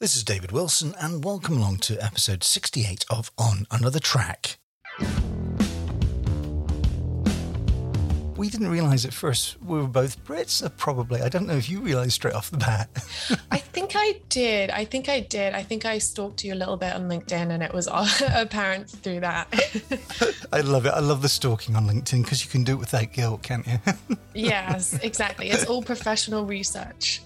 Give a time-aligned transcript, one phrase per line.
[0.00, 4.56] This is David Wilson, and welcome along to episode 68 of On Another Track.
[8.36, 11.20] We didn't realise at first we were both Brits, probably.
[11.20, 12.88] I don't know if you realised straight off the bat.
[13.50, 14.70] I think I did.
[14.70, 15.52] I think I did.
[15.52, 17.88] I think I stalked you a little bit on LinkedIn and it was
[18.32, 19.52] apparent through that.
[20.52, 20.90] I love it.
[20.90, 23.80] I love the stalking on LinkedIn because you can do it without guilt, can't you?
[24.32, 25.50] yes, exactly.
[25.50, 27.20] It's all professional research.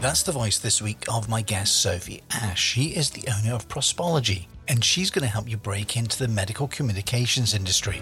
[0.00, 2.62] That's the voice this week of my guest, Sophie Ash.
[2.62, 6.28] She is the owner of Prospology, and she's going to help you break into the
[6.28, 8.00] medical communications industry.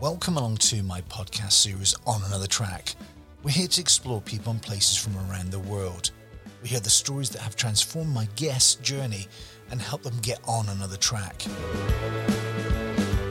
[0.00, 2.94] Welcome along to my podcast series, On Another Track.
[3.42, 6.12] We're here to explore people and places from around the world.
[6.62, 9.26] We hear the stories that have transformed my guest's journey
[9.72, 11.42] and help them get on another track.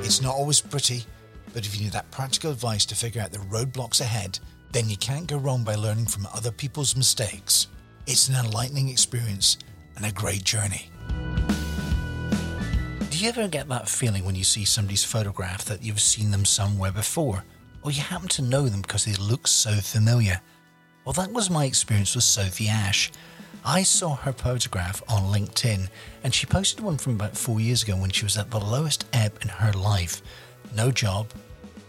[0.04, 1.06] It's not always pretty,
[1.54, 4.38] but if you need that practical advice to figure out the roadblocks ahead,
[4.71, 7.67] then you can't go wrong by learning from other people's mistakes.
[8.07, 9.57] It's an enlightening experience
[9.95, 10.89] and a great journey.
[13.09, 16.45] Do you ever get that feeling when you see somebody's photograph that you've seen them
[16.45, 17.44] somewhere before,
[17.83, 20.39] or you happen to know them because they look so familiar?
[21.06, 23.11] Well, that was my experience with Sophie Ash.
[23.66, 25.89] I saw her photograph on LinkedIn,
[26.23, 29.06] and she posted one from about four years ago when she was at the lowest
[29.13, 30.22] ebb in her life.
[30.75, 31.28] No job,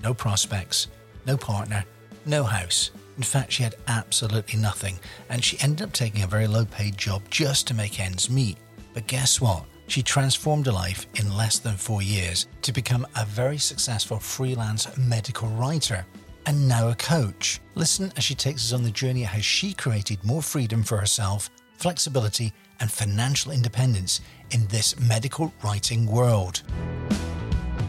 [0.03, 0.89] no prospects,
[1.25, 1.85] no partner,
[2.27, 2.91] no house.
[3.17, 6.97] In fact, she had absolutely nothing, and she ended up taking a very low paid
[6.97, 8.57] job just to make ends meet.
[8.95, 9.65] But guess what?
[9.87, 14.97] She transformed her life in less than four years to become a very successful freelance
[14.97, 16.07] medical writer
[16.47, 17.61] and now a coach.
[17.75, 20.97] Listen as she takes us on the journey of how she created more freedom for
[20.97, 24.21] herself, flexibility, and financial independence
[24.51, 26.63] in this medical writing world.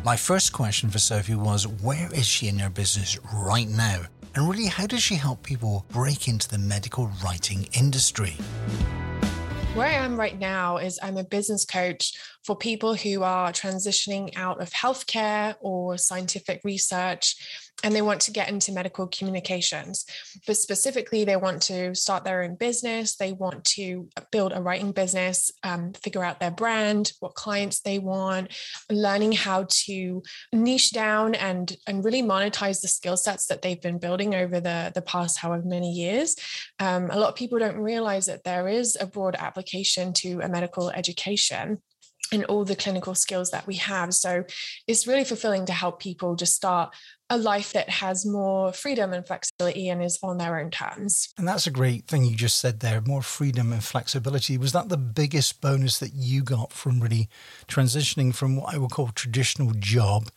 [0.05, 4.01] My first question for Sophie was Where is she in her business right now?
[4.35, 8.35] And really, how does she help people break into the medical writing industry?
[9.75, 14.33] Where I am right now is I'm a business coach for people who are transitioning
[14.35, 20.05] out of healthcare or scientific research and they want to get into medical communications.
[20.47, 24.91] But specifically, they want to start their own business, they want to build a writing
[24.91, 28.51] business, um, figure out their brand, what clients they want,
[28.89, 30.23] learning how to
[30.53, 34.91] niche down and, and really monetize the skill sets that they've been building over the,
[34.95, 36.35] the past however many years.
[36.79, 40.49] Um, a lot of people don't realize that there is a broad application to a
[40.49, 41.81] medical education
[42.33, 44.13] and all the clinical skills that we have.
[44.13, 44.43] So
[44.87, 46.93] it's really fulfilling to help people just start
[47.29, 51.33] a life that has more freedom and flexibility and is on their own terms.
[51.37, 54.57] And that's a great thing you just said there more freedom and flexibility.
[54.57, 57.29] Was that the biggest bonus that you got from really
[57.67, 60.29] transitioning from what I would call traditional job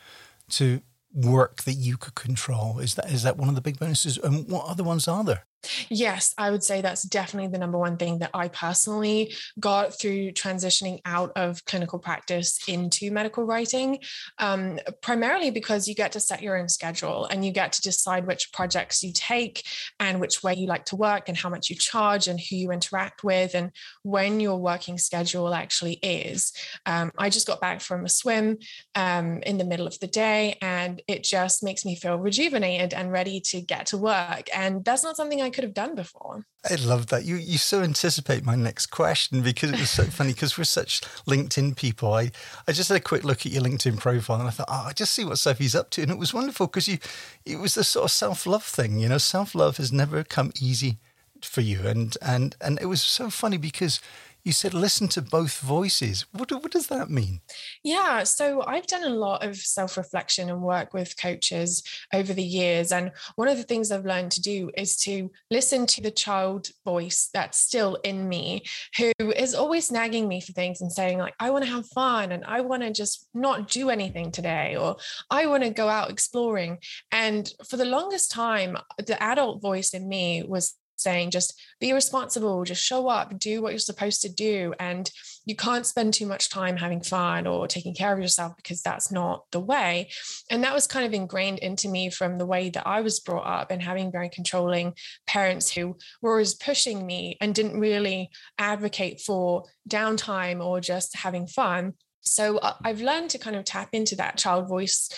[0.51, 0.81] to
[1.13, 2.79] work that you could control?
[2.79, 4.19] Is that is that one of the big bonuses?
[4.19, 5.45] And what other ones are there?
[5.89, 10.33] Yes, I would say that's definitely the number one thing that I personally got through
[10.33, 14.01] transitioning out of clinical practice into medical writing.
[14.39, 18.27] Um, primarily because you get to set your own schedule and you get to decide
[18.27, 19.65] which projects you take
[20.01, 22.71] and which way you like to work and how much you charge and who you
[22.71, 23.71] interact with and
[24.03, 26.53] when your working schedule actually is.
[26.85, 28.59] Um, I just got back from a swim
[28.95, 33.13] um, in the middle of the day and it just makes me feel rejuvenated and
[33.13, 34.49] ready to get to work.
[34.55, 36.45] And that's not something I could have done before.
[36.71, 37.25] I love that.
[37.25, 41.01] You you so anticipate my next question because it was so funny because we're such
[41.27, 42.13] LinkedIn people.
[42.13, 42.31] I,
[42.69, 44.93] I just had a quick look at your LinkedIn profile and I thought, oh, I
[44.93, 46.03] just see what Sophie's up to.
[46.03, 46.99] And it was wonderful because you
[47.47, 50.99] it was the sort of self-love thing, you know, self-love has never come easy
[51.41, 51.87] for you.
[51.87, 53.99] And and and it was so funny because
[54.47, 56.25] you said listen to both voices.
[56.31, 57.41] What, what does that mean?
[57.83, 61.83] Yeah, so I've done a lot of self reflection and work with coaches
[62.15, 62.93] over the years.
[62.93, 66.69] And one of the things I've learned to do is to listen to the child
[66.85, 68.63] voice that's still in me,
[68.97, 72.31] who is always nagging me for things and saying, like, I want to have fun
[72.31, 74.95] and I want to just not do anything today, or
[75.29, 76.79] I want to go out exploring.
[77.11, 82.65] And for the longest time, the adult voice in me was saying just be responsible,
[82.65, 84.75] just show up, do what you're supposed to do.
[84.81, 85.11] And
[85.45, 89.13] you can't spend too much time having fun or taking care of yourself because that's
[89.13, 90.11] not the way.
[90.51, 93.47] And that was kind of ingrained into me from the way that I was brought
[93.47, 94.95] up and having very controlling
[95.27, 101.47] parents who were always pushing me and didn't really advocate for downtime or just having
[101.47, 101.95] fun.
[102.23, 105.09] So uh, I've learned to kind of tap into that child voice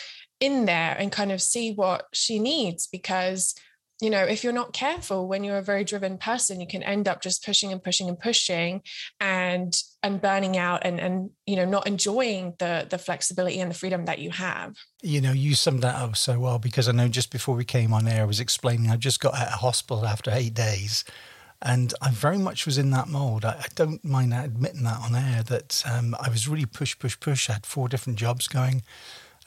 [0.40, 3.54] in there and kind of see what she needs because
[4.00, 7.08] you know if you're not careful when you're a very driven person you can end
[7.08, 8.82] up just pushing and pushing and pushing
[9.20, 13.74] and and burning out and and you know not enjoying the the flexibility and the
[13.74, 17.08] freedom that you have you know you summed that up so well because i know
[17.08, 20.06] just before we came on air i was explaining i just got out of hospital
[20.06, 21.04] after eight days
[21.60, 23.44] and I very much was in that mold.
[23.44, 27.18] I, I don't mind admitting that on air that um, I was really push, push,
[27.18, 27.50] push.
[27.50, 28.82] I had four different jobs going.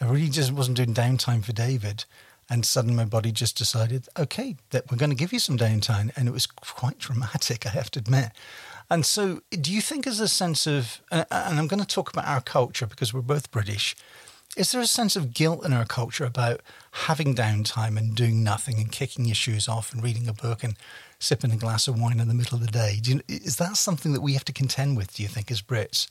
[0.02, 2.06] I really just wasn't doing downtime for David.
[2.52, 6.12] And suddenly my body just decided, okay, that we're going to give you some downtime.
[6.18, 8.32] And it was quite dramatic, I have to admit.
[8.90, 12.28] And so, do you think there's a sense of, and I'm going to talk about
[12.28, 13.96] our culture because we're both British,
[14.58, 16.60] is there a sense of guilt in our culture about
[16.92, 20.76] having downtime and doing nothing and kicking your shoes off and reading a book and
[21.20, 23.00] sipping a glass of wine in the middle of the day?
[23.02, 26.10] You, is that something that we have to contend with, do you think, as Brits?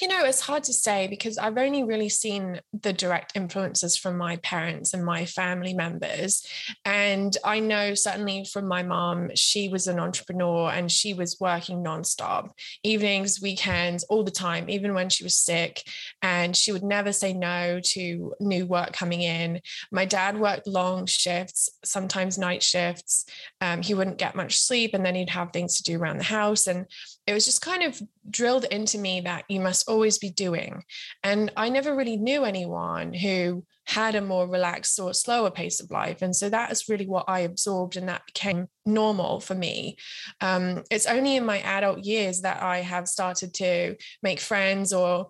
[0.00, 4.16] You know, it's hard to say because I've only really seen the direct influences from
[4.16, 6.46] my parents and my family members.
[6.84, 11.82] And I know certainly from my mom, she was an entrepreneur and she was working
[11.82, 12.50] nonstop,
[12.82, 15.82] evenings, weekends, all the time, even when she was sick.
[16.22, 19.60] And she would never say no to new work coming in.
[19.90, 23.26] My dad worked long shifts, sometimes night shifts.
[23.60, 26.24] Um, he wouldn't get much sleep and then he'd have things to do around the
[26.24, 26.66] house.
[26.66, 26.86] And
[27.26, 30.82] it was just kind of drilled into me that you must always be doing.
[31.22, 35.90] And I never really knew anyone who had a more relaxed or slower pace of
[35.90, 36.22] life.
[36.22, 39.96] And so that is really what I absorbed, and that became normal for me.
[40.40, 45.28] Um, it's only in my adult years that I have started to make friends or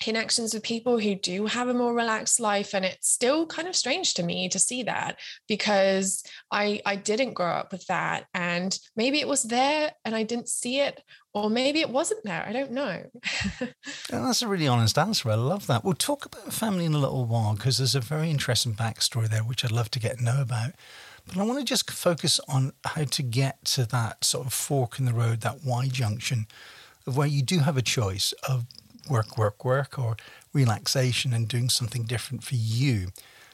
[0.00, 3.76] connections with people who do have a more relaxed life and it's still kind of
[3.76, 8.78] strange to me to see that because i i didn't grow up with that and
[8.94, 11.02] maybe it was there and i didn't see it
[11.32, 13.02] or maybe it wasn't there i don't know.
[14.10, 15.84] That's a really honest answer i love that.
[15.84, 19.44] We'll talk about family in a little while because there's a very interesting backstory there
[19.44, 20.72] which i'd love to get to know about.
[21.26, 24.98] But I want to just focus on how to get to that sort of fork
[24.98, 26.46] in the road, that Y junction
[27.06, 28.64] of where you do have a choice of
[29.10, 30.16] work, work, work, or
[30.52, 33.08] relaxation and doing something different for you.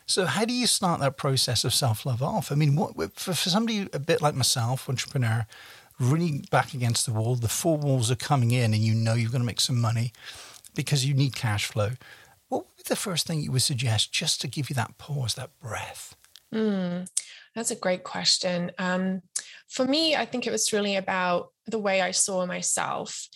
[0.07, 2.53] So, how do you start that process of self love off?
[2.53, 5.47] I mean, what, for, for somebody a bit like myself, entrepreneur,
[5.99, 9.31] really back against the wall, the four walls are coming in, and you know you're
[9.31, 10.13] going to make some money
[10.75, 11.91] because you need cash flow.
[12.49, 15.35] What would be the first thing you would suggest just to give you that pause,
[15.35, 16.17] that breath?
[16.53, 17.09] Mm,
[17.55, 18.71] that's a great question.
[18.79, 19.23] Um,
[19.69, 23.29] for me, I think it was really about the way I saw myself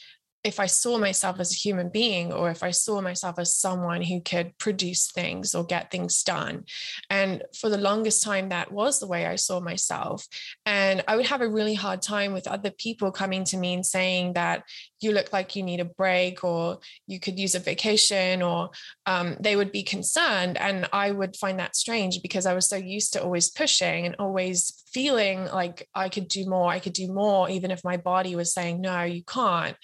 [0.46, 4.00] if I saw myself as a human being or if I saw myself as someone
[4.00, 6.66] who could produce things or get things done.
[7.10, 10.25] And for the longest time, that was the way I saw myself.
[10.64, 13.84] And I would have a really hard time with other people coming to me and
[13.84, 14.62] saying that
[15.00, 16.78] you look like you need a break or
[17.08, 18.70] you could use a vacation or
[19.04, 20.56] um, they would be concerned.
[20.58, 24.14] And I would find that strange because I was so used to always pushing and
[24.20, 28.34] always feeling like I could do more, I could do more, even if my body
[28.34, 29.76] was saying, no, you can't.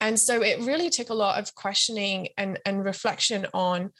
[0.00, 3.90] And so it really took a lot of questioning and, and reflection on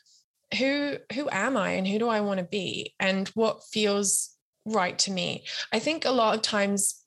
[0.59, 4.99] who who am I and who do I want to be and what feels right
[5.01, 5.45] to me.
[5.73, 7.00] I think a lot of times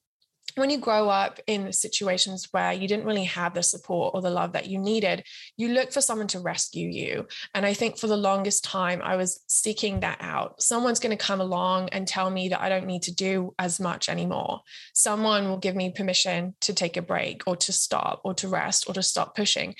[0.56, 4.30] when you grow up in situations where you didn't really have the support or the
[4.30, 5.24] love that you needed,
[5.58, 7.28] you look for someone to rescue you.
[7.54, 10.62] And I think for the longest time, I was seeking that out.
[10.62, 13.80] Someone's going to come along and tell me that I don't need to do as
[13.80, 14.62] much anymore.
[14.94, 18.86] Someone will give me permission to take a break or to stop or to rest
[18.88, 19.76] or to stop pushing.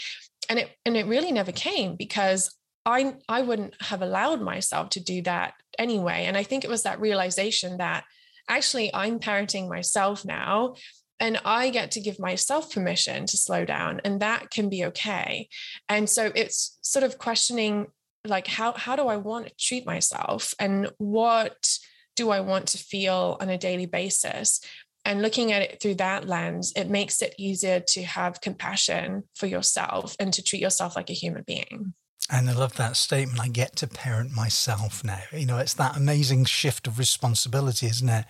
[0.50, 2.54] And it and it really never came because
[2.86, 6.26] I I wouldn't have allowed myself to do that anyway.
[6.26, 8.04] And I think it was that realization that
[8.48, 10.76] actually I'm parenting myself now
[11.20, 15.48] and I get to give myself permission to slow down and that can be okay.
[15.88, 17.88] And so it's sort of questioning
[18.26, 21.78] like how how do I want to treat myself and what
[22.16, 24.62] do I want to feel on a daily basis?
[25.06, 29.48] And looking at it through that lens, it makes it easier to have compassion for
[29.48, 31.94] yourself and to treat yourself like a human being.
[32.30, 33.40] And I love that statement.
[33.40, 35.20] I get to parent myself now.
[35.32, 38.26] You know, it's that amazing shift of responsibility, isn't it?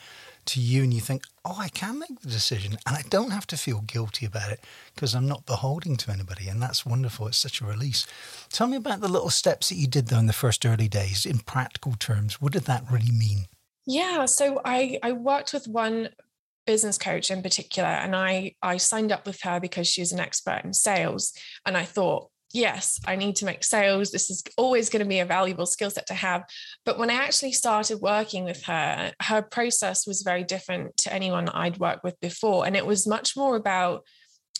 [0.47, 3.47] To you, and you think, oh, I can make the decision and I don't have
[3.47, 4.59] to feel guilty about it
[4.93, 6.49] because I'm not beholden to anybody.
[6.49, 7.27] And that's wonderful.
[7.27, 8.05] It's such a release.
[8.49, 11.25] Tell me about the little steps that you did, though, in the first early days
[11.25, 12.41] in practical terms.
[12.41, 13.45] What did that really mean?
[13.85, 14.25] Yeah.
[14.25, 16.09] So I, I worked with one
[16.65, 20.61] business coach in particular and I I signed up with her because she's an expert
[20.63, 21.33] in sales
[21.65, 24.11] and I thought yes, I need to make sales.
[24.11, 26.43] This is always going to be a valuable skill set to have.
[26.85, 31.49] But when I actually started working with her, her process was very different to anyone
[31.49, 32.65] I'd worked with before.
[32.65, 34.05] And it was much more about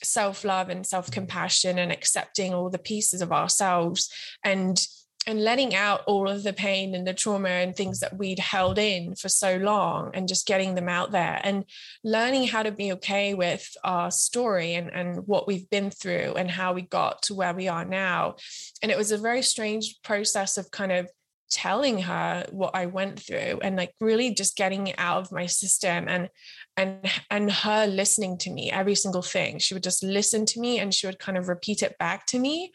[0.03, 4.09] self love and self compassion and accepting all the pieces of ourselves
[4.43, 4.85] and
[5.25, 8.77] and letting out all of the pain and the trauma and things that we'd held
[8.77, 11.65] in for so long and just getting them out there and
[12.03, 16.51] learning how to be okay with our story and, and what we've been through and
[16.51, 18.35] how we got to where we are now.
[18.81, 21.09] And it was a very strange process of kind of
[21.49, 25.45] telling her what I went through and like really just getting it out of my
[25.45, 26.29] system and
[26.75, 30.79] and and her listening to me every single thing she would just listen to me
[30.79, 32.71] and she would kind of repeat it back to me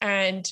[0.00, 0.50] and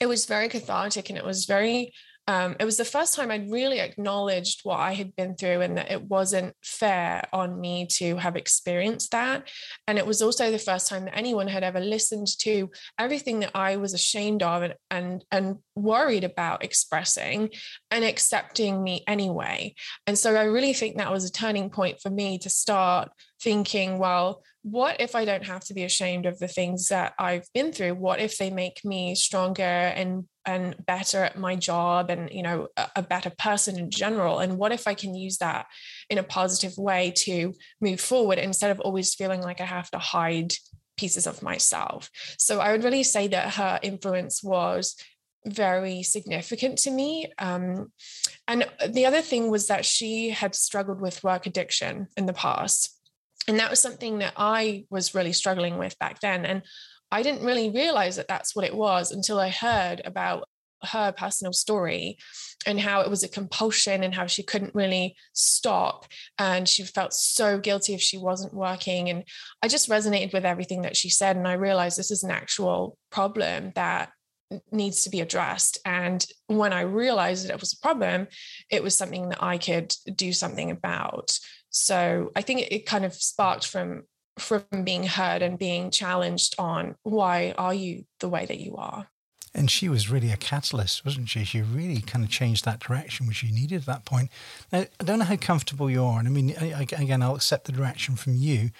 [0.00, 1.92] it was very cathartic and it was very
[2.28, 5.76] um, it was the first time I'd really acknowledged what I had been through and
[5.76, 9.48] that it wasn't fair on me to have experienced that.
[9.86, 13.52] And it was also the first time that anyone had ever listened to everything that
[13.54, 17.50] I was ashamed of and, and, and worried about expressing
[17.92, 19.74] and accepting me anyway.
[20.08, 23.98] And so I really think that was a turning point for me to start thinking,
[23.98, 27.72] well, what if I don't have to be ashamed of the things that I've been
[27.72, 27.94] through?
[27.94, 32.68] What if they make me stronger and and better at my job and you know
[32.76, 34.40] a, a better person in general?
[34.40, 35.66] And what if I can use that
[36.10, 39.98] in a positive way to move forward instead of always feeling like I have to
[39.98, 40.54] hide
[40.96, 42.10] pieces of myself?
[42.36, 44.96] So I would really say that her influence was
[45.44, 47.32] very significant to me.
[47.38, 47.92] Um,
[48.48, 52.95] and the other thing was that she had struggled with work addiction in the past
[53.48, 56.44] and that was something that I was really struggling with back then.
[56.44, 56.62] And
[57.10, 60.48] I didn't really realize that that's what it was until I heard about
[60.82, 62.18] her personal story
[62.66, 66.06] and how it was a compulsion and how she couldn't really stop
[66.38, 69.24] and she felt so guilty if she wasn't working and
[69.62, 72.98] i just resonated with everything that she said and i realized this is an actual
[73.10, 74.10] problem that
[74.70, 78.26] needs to be addressed and when i realized that it was a problem
[78.70, 81.38] it was something that i could do something about
[81.76, 84.04] so I think it, kind of sparked from
[84.38, 89.08] from being heard and being challenged on why are you the way that you are.
[89.54, 91.44] And she was really a catalyst, wasn't she?
[91.44, 94.30] She really kind of changed that direction which you needed at that point.
[94.70, 97.64] Now, I don't know how comfortable you are, and I mean, I, again, I'll accept
[97.64, 98.70] the direction from you.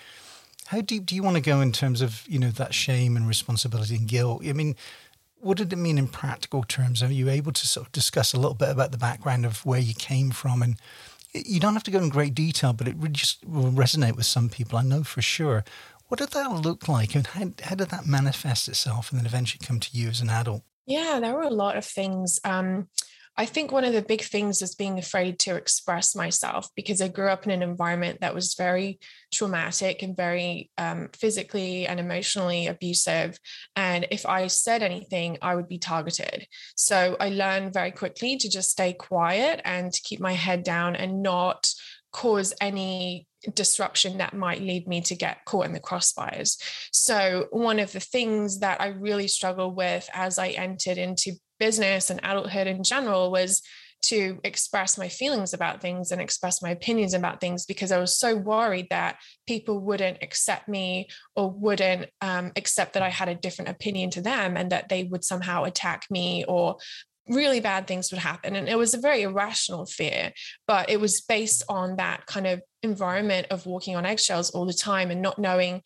[0.67, 3.29] How deep do you want to go in terms of you know that shame and
[3.29, 4.43] responsibility and guilt?
[4.47, 4.75] I mean,
[5.39, 7.03] what did it mean in practical terms?
[7.03, 9.81] Are you able to sort of discuss a little bit about the background of where
[9.81, 10.77] you came from and
[11.45, 14.49] you don't have to go in great detail, but it just will resonate with some
[14.49, 14.79] people.
[14.79, 15.65] I know for sure.
[16.09, 19.65] What did that look like, and how, how did that manifest itself, and then eventually
[19.67, 20.63] come to you as an adult?
[20.87, 22.39] Yeah, there were a lot of things.
[22.45, 22.89] Um,
[23.39, 27.09] I think one of the big things is being afraid to express myself because I
[27.09, 28.99] grew up in an environment that was very
[29.33, 33.39] traumatic and very um, physically and emotionally abusive.
[33.75, 36.47] And if I said anything, I would be targeted.
[36.77, 40.97] So I learned very quickly to just stay quiet and to keep my head down
[40.97, 41.69] and not
[42.13, 46.57] cause any disruption that might lead me to get caught in the crossfires.
[46.91, 52.11] So, one of the things that I really struggled with as I entered into business
[52.11, 53.63] and adulthood in general was
[54.03, 58.19] to express my feelings about things and express my opinions about things because I was
[58.19, 63.35] so worried that people wouldn't accept me or wouldn't um, accept that I had a
[63.35, 66.77] different opinion to them and that they would somehow attack me or
[67.29, 68.55] really bad things would happen.
[68.55, 70.33] And it was a very irrational fear,
[70.69, 74.73] but it was based on that kind of environment of walking on eggshells all the
[74.73, 75.83] time and not knowing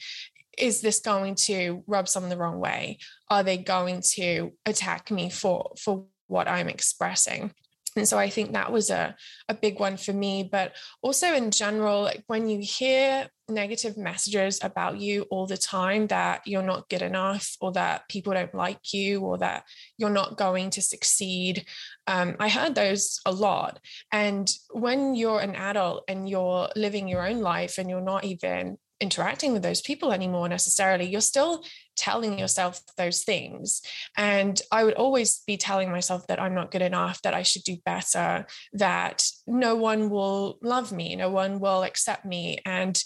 [0.58, 2.98] is this going to rub someone the wrong way?
[3.28, 7.52] Are they going to attack me for for what I'm expressing?
[7.96, 9.16] And so I think that was a,
[9.48, 10.48] a big one for me.
[10.50, 16.06] But also in general, like when you hear negative messages about you all the time
[16.06, 19.64] that you're not good enough or that people don't like you or that
[19.98, 21.64] you're not going to succeed,
[22.06, 23.80] um, I heard those a lot.
[24.12, 28.78] And when you're an adult and you're living your own life and you're not even
[29.00, 31.64] interacting with those people anymore necessarily you're still
[31.96, 33.82] telling yourself those things.
[34.16, 37.64] And i would always be telling myself that i'm not good enough that i should
[37.64, 42.58] do better that no one will love me no one will accept me.
[42.64, 43.02] And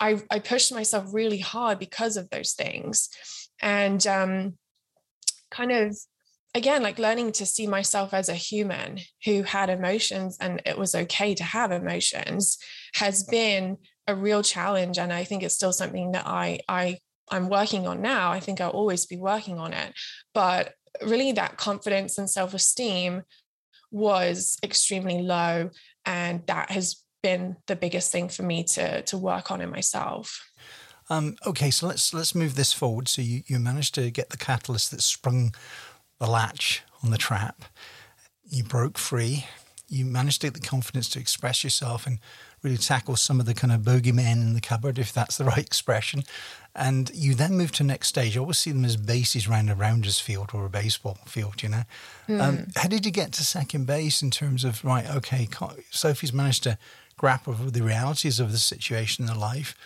[0.00, 3.08] i i pushed myself really hard because of those things.
[3.60, 4.58] And um
[5.50, 5.96] kind of
[6.54, 10.94] again like learning to see myself as a human who had emotions and it was
[10.94, 12.58] okay to have emotions
[12.94, 16.98] has been a real challenge and i think it's still something that i i
[17.32, 18.30] i'm working on now.
[18.30, 19.94] I think i'll always be working on it.
[20.34, 23.22] But really that confidence and self-esteem
[23.90, 25.70] was extremely low
[26.04, 30.50] and that has been the biggest thing for me to to work on in myself.
[31.08, 33.08] Um, okay so let's let's move this forward.
[33.08, 35.54] So you you managed to get the catalyst that sprung
[36.18, 37.64] the latch on the trap.
[38.44, 39.46] You broke free.
[39.88, 42.18] You managed to get the confidence to express yourself and
[42.62, 45.58] really tackle some of the kind of bogeymen in the cupboard, if that's the right
[45.58, 46.24] expression.
[46.74, 48.36] And you then move to next stage.
[48.36, 51.68] I always see them as bases around a rounders field or a baseball field, you
[51.68, 51.82] know.
[52.28, 52.40] Mm.
[52.40, 55.48] Um, how did you get to second base in terms of, right, okay,
[55.90, 56.78] Sophie's managed to
[57.22, 59.76] grapple with the realities of the situation in her life.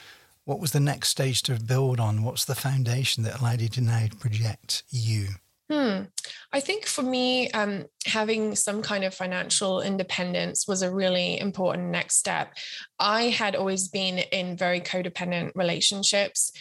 [0.45, 2.23] What was the next stage to build on?
[2.23, 5.29] What's the foundation that allowed you to now project you?
[5.71, 6.03] Hmm.
[6.53, 11.91] I think for me, um, having some kind of financial independence was a really important
[11.91, 12.55] next step.
[13.01, 16.53] I had always been in very codependent relationships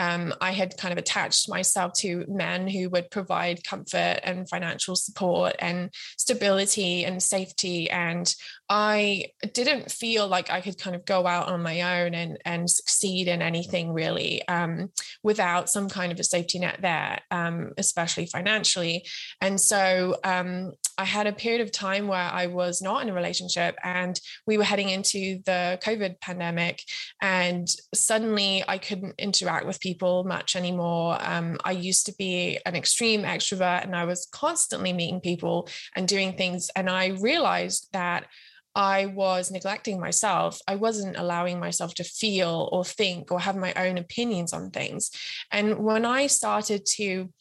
[0.00, 4.96] um, I had kind of attached myself to men who would provide comfort and financial
[4.96, 7.90] support and stability and safety.
[7.90, 8.34] And
[8.72, 12.70] I didn't feel like I could kind of go out on my own and, and
[12.70, 14.90] succeed in anything really um,
[15.24, 19.04] without some kind of a safety net there, um, especially financially.
[19.40, 23.12] And so um, I had a period of time where I was not in a
[23.12, 26.84] relationship and we were heading into the COVID pandemic.
[27.20, 31.18] And suddenly I couldn't interact with people much anymore.
[31.20, 36.06] Um, I used to be an extreme extrovert and I was constantly meeting people and
[36.06, 36.70] doing things.
[36.76, 38.26] And I realized that
[38.74, 40.60] I was neglecting myself.
[40.68, 45.10] I wasn't allowing myself to feel or think or have my own opinions on things.
[45.50, 47.32] And when I started to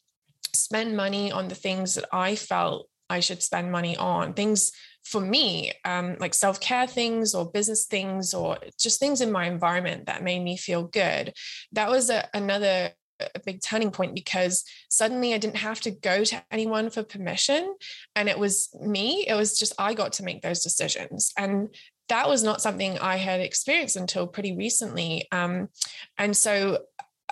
[0.53, 4.71] spend money on the things that I felt I should spend money on, things
[5.03, 9.45] for me, um, like self care things or business things or just things in my
[9.47, 11.33] environment that made me feel good,
[11.71, 12.91] that was a, another
[13.35, 17.75] a big turning point because suddenly I didn't have to go to anyone for permission.
[18.15, 21.33] And it was me, it was just I got to make those decisions.
[21.37, 21.69] And
[22.09, 25.27] that was not something I had experienced until pretty recently.
[25.31, 25.69] Um,
[26.17, 26.79] and so,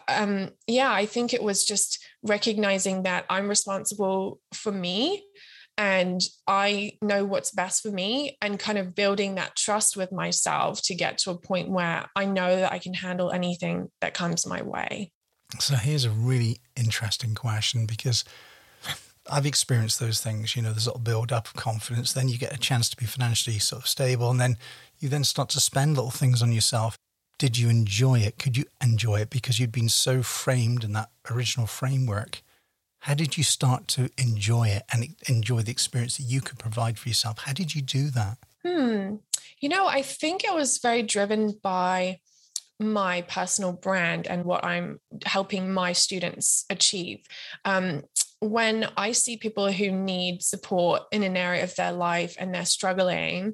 [0.08, 5.24] um, yeah, I think it was just recognizing that I'm responsible for me
[5.77, 10.82] and I know what's best for me and kind of building that trust with myself
[10.84, 14.48] to get to a point where I know that I can handle anything that comes
[14.48, 15.12] my way.
[15.60, 18.24] So here's a really interesting question because
[19.30, 22.13] I've experienced those things, you know, there's a little build up of confidence.
[22.13, 24.30] Then you get a chance to be financially sort of stable.
[24.30, 24.58] And then
[25.00, 26.98] you then start to spend little things on yourself.
[27.39, 28.39] Did you enjoy it?
[28.39, 32.42] Could you enjoy it because you'd been so framed in that original framework?
[33.01, 36.98] How did you start to enjoy it and enjoy the experience that you could provide
[36.98, 37.39] for yourself?
[37.39, 38.38] How did you do that?
[38.66, 39.18] Hmm.
[39.60, 42.20] You know, I think it was very driven by
[42.80, 47.20] my personal brand and what I'm helping my students achieve.
[47.66, 48.04] Um,
[48.40, 52.66] when I see people who need support in an area of their life and they're
[52.66, 53.54] struggling,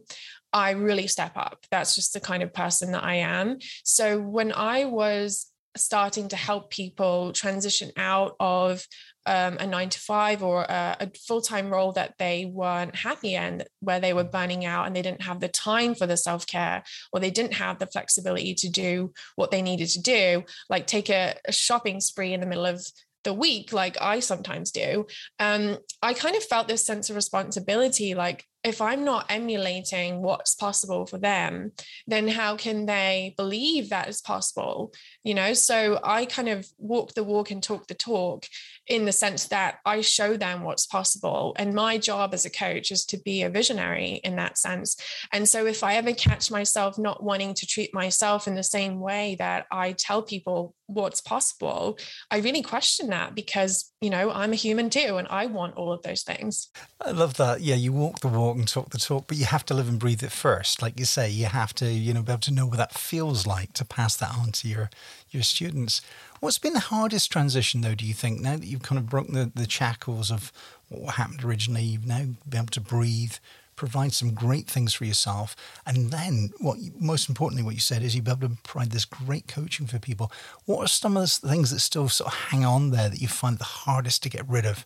[0.52, 1.66] I really step up.
[1.72, 3.60] That's just the kind of person that I am.
[3.84, 8.86] So when I was starting to help people transition out of
[9.26, 13.36] um, a nine to five or a, a full time role that they weren't happy
[13.36, 16.46] in, where they were burning out and they didn't have the time for the self
[16.48, 20.88] care or they didn't have the flexibility to do what they needed to do, like
[20.88, 22.86] take a, a shopping spree in the middle of
[23.24, 25.08] the week, like I sometimes do.
[25.40, 30.56] Um, I kind of felt this sense of responsibility like, if I'm not emulating what's
[30.56, 31.74] possible for them,
[32.08, 34.94] then how can they believe that is possible?
[35.22, 38.46] You know, so I kind of walk the walk and talk the talk
[38.88, 41.56] in the sense that I show them what's possible.
[41.58, 44.98] And my job as a coach is to be a visionary in that sense.
[45.32, 49.00] And so if I ever catch myself not wanting to treat myself in the same
[49.00, 51.98] way that I tell people what's possible,
[52.30, 55.94] I really question that because, you know, I'm a human too and I want all
[55.94, 56.70] of those things.
[57.00, 57.62] I love that.
[57.62, 60.00] Yeah, you walk the walk and talk the talk, but you have to live and
[60.00, 60.82] breathe it first.
[60.82, 63.48] Like you say, you have to, you know, be able to know what that feels
[63.48, 64.90] like to pass that on to your
[65.34, 66.02] your students.
[66.40, 69.34] What's been the hardest transition, though, do you think, now that you've kind of broken
[69.34, 70.52] the, the shackles of
[70.90, 73.34] what happened originally, you've now been able to breathe,
[73.76, 75.56] provide some great things for yourself.
[75.86, 79.06] And then, what most importantly, what you said is you've been able to provide this
[79.06, 80.32] great coaching for people.
[80.66, 83.28] What are some of the things that still sort of hang on there that you
[83.28, 84.86] find the hardest to get rid of?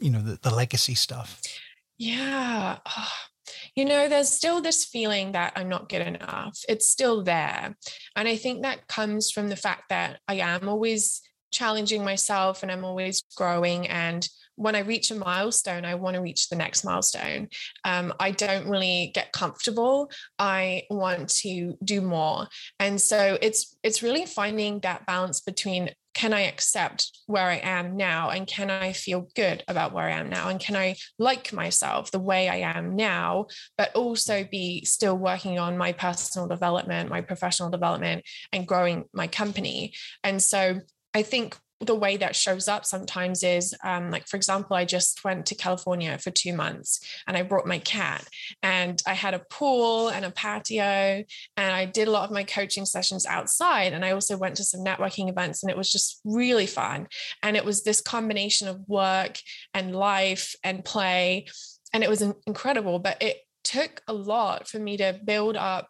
[0.00, 1.40] You know, the, the legacy stuff.
[1.98, 2.78] Yeah.
[2.84, 3.12] Oh,
[3.78, 6.58] you know, there's still this feeling that I'm not good enough.
[6.68, 7.76] It's still there.
[8.16, 12.72] And I think that comes from the fact that I am always challenging myself and
[12.72, 13.86] I'm always growing.
[13.86, 17.50] And when I reach a milestone, I want to reach the next milestone.
[17.84, 20.10] Um, I don't really get comfortable.
[20.40, 22.48] I want to do more,
[22.80, 27.96] and so it's it's really finding that balance between can I accept where I am
[27.96, 28.30] now?
[28.30, 30.48] And can I feel good about where I am now?
[30.48, 35.60] And can I like myself the way I am now, but also be still working
[35.60, 39.94] on my personal development, my professional development, and growing my company?
[40.24, 40.80] And so
[41.14, 45.22] I think the way that shows up sometimes is um, like for example i just
[45.24, 48.26] went to california for two months and i brought my cat
[48.62, 51.22] and i had a pool and a patio
[51.56, 54.64] and i did a lot of my coaching sessions outside and i also went to
[54.64, 57.06] some networking events and it was just really fun.
[57.42, 59.38] And it was this combination of work
[59.74, 61.46] and life and play
[61.92, 65.88] and it was incredible but it took a lot for me to build up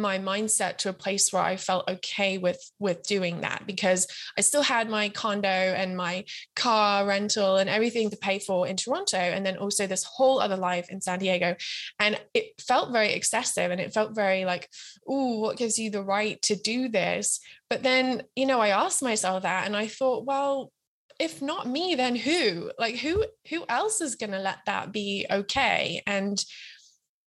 [0.00, 4.40] my mindset to a place where I felt okay with with doing that because I
[4.40, 6.24] still had my condo and my
[6.56, 10.56] car rental and everything to pay for in Toronto and then also this whole other
[10.56, 11.56] life in San Diego.
[11.98, 14.68] And it felt very excessive and it felt very like
[15.08, 17.40] oh what gives you the right to do this?
[17.70, 20.72] But then you know I asked myself that and I thought well
[21.20, 22.70] if not me then who?
[22.78, 26.02] Like who who else is going to let that be okay?
[26.06, 26.42] And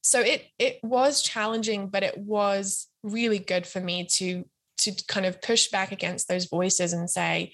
[0.07, 4.45] so it it was challenging but it was really good for me to
[4.77, 7.51] to kind of push back against those voices and say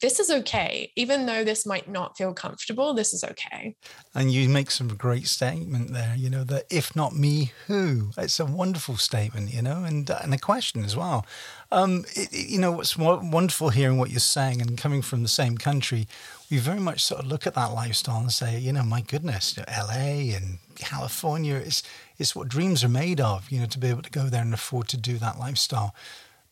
[0.00, 0.92] this is okay.
[0.96, 3.76] Even though this might not feel comfortable this is okay.
[4.14, 8.10] And you make some great statement there you know that if not me who?
[8.16, 11.26] It's a wonderful statement you know and and a question as well.
[11.70, 15.28] Um it, it, you know what's wonderful hearing what you're saying and coming from the
[15.28, 16.06] same country
[16.50, 19.58] we very much sort of look at that lifestyle and say you know my goodness
[19.68, 21.82] la and california is
[22.18, 24.54] is what dreams are made of you know to be able to go there and
[24.54, 25.94] afford to do that lifestyle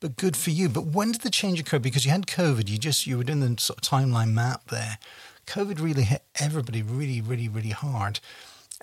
[0.01, 0.69] but good for you.
[0.69, 1.79] But when did the change occur?
[1.79, 4.99] Because you had COVID, you just you were doing the sort of timeline map there.
[5.47, 8.21] COVID really hit everybody really, really, really hard.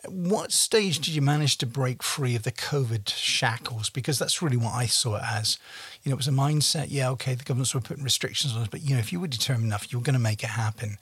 [0.08, 3.90] What stage did you manage to break free of the COVID shackles?
[3.90, 5.60] Because that's really what I saw it as.
[6.02, 6.88] You know, it was a mindset.
[6.90, 9.28] Yeah, okay, the governments were putting restrictions on us, but you know, if you were
[9.28, 10.98] determined enough, you were going to make it happen.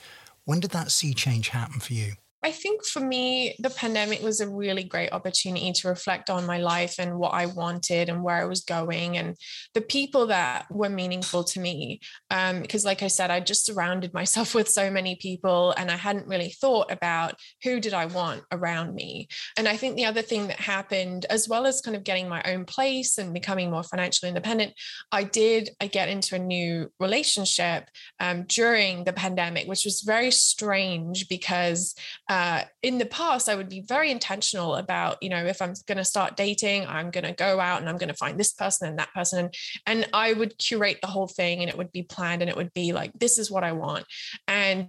[0.45, 2.13] When did that sea change happen for you?
[2.43, 6.57] I think for me, the pandemic was a really great opportunity to reflect on my
[6.57, 9.37] life and what I wanted and where I was going and
[9.75, 11.99] the people that were meaningful to me.
[12.31, 15.97] Um, because, like I said, I just surrounded myself with so many people and I
[15.97, 19.27] hadn't really thought about who did I want around me.
[19.55, 22.41] And I think the other thing that happened, as well as kind of getting my
[22.43, 24.73] own place and becoming more financially independent,
[25.11, 27.87] I did I get into a new relationship
[28.19, 31.93] um, during the pandemic, which was very strange because
[32.31, 35.97] uh, in the past, I would be very intentional about, you know, if I'm going
[35.97, 38.87] to start dating, I'm going to go out and I'm going to find this person
[38.87, 39.49] and that person.
[39.85, 42.73] And, I would curate the whole thing and it would be planned and it would
[42.73, 44.05] be like, this is what I want.
[44.47, 44.87] And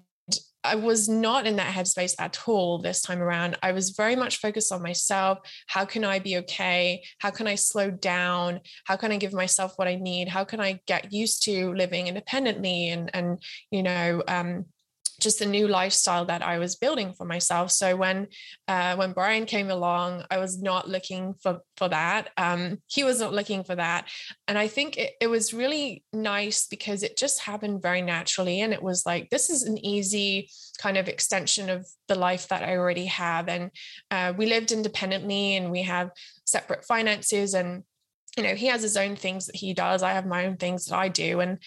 [0.62, 3.56] I was not in that headspace at all this time around.
[3.62, 5.38] I was very much focused on myself.
[5.66, 7.02] How can I be okay?
[7.18, 8.60] How can I slow down?
[8.84, 10.28] How can I give myself what I need?
[10.28, 14.66] How can I get used to living independently and and you know um,
[15.22, 17.70] just a new lifestyle that I was building for myself.
[17.70, 18.26] So when
[18.68, 22.30] uh, when Brian came along, I was not looking for for that.
[22.36, 24.08] Um, he was not looking for that,
[24.48, 28.72] and I think it, it was really nice because it just happened very naturally, and
[28.72, 32.76] it was like this is an easy kind of extension of the life that I
[32.76, 33.70] already have, and
[34.10, 36.10] uh, we lived independently, and we have
[36.44, 37.54] separate finances.
[37.54, 37.84] And
[38.36, 40.02] you know he has his own things that he does.
[40.02, 41.40] I have my own things that i do.
[41.40, 41.58] And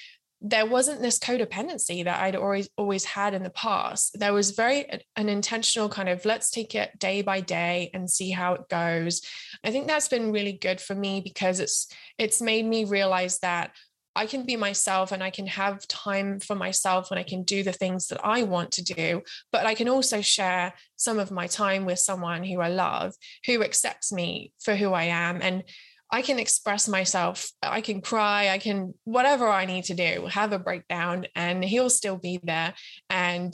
[0.48, 4.20] there wasn't this codependency that I'd always always had in the past.
[4.20, 8.30] There was very an intentional kind of let's take it day by day and see
[8.30, 9.24] how it goes.
[9.64, 11.88] I think that's been really good for me because it's
[12.20, 13.72] it's made me realize that
[14.16, 17.64] I can be myself and I can have time for myself and I can do
[17.64, 21.48] the things that I want to do, but I can also share some of my
[21.48, 23.16] time with someone who I love,
[23.48, 25.64] who accepts me for who I am and
[26.16, 27.52] I can express myself.
[27.62, 28.48] I can cry.
[28.48, 32.74] I can, whatever I need to do, have a breakdown, and he'll still be there.
[33.10, 33.54] And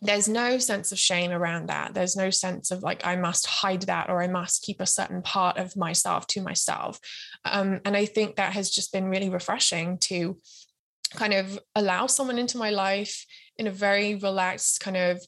[0.00, 1.92] there's no sense of shame around that.
[1.92, 5.20] There's no sense of like, I must hide that or I must keep a certain
[5.20, 6.98] part of myself to myself.
[7.44, 10.38] Um, and I think that has just been really refreshing to
[11.14, 13.26] kind of allow someone into my life
[13.58, 15.22] in a very relaxed, kind of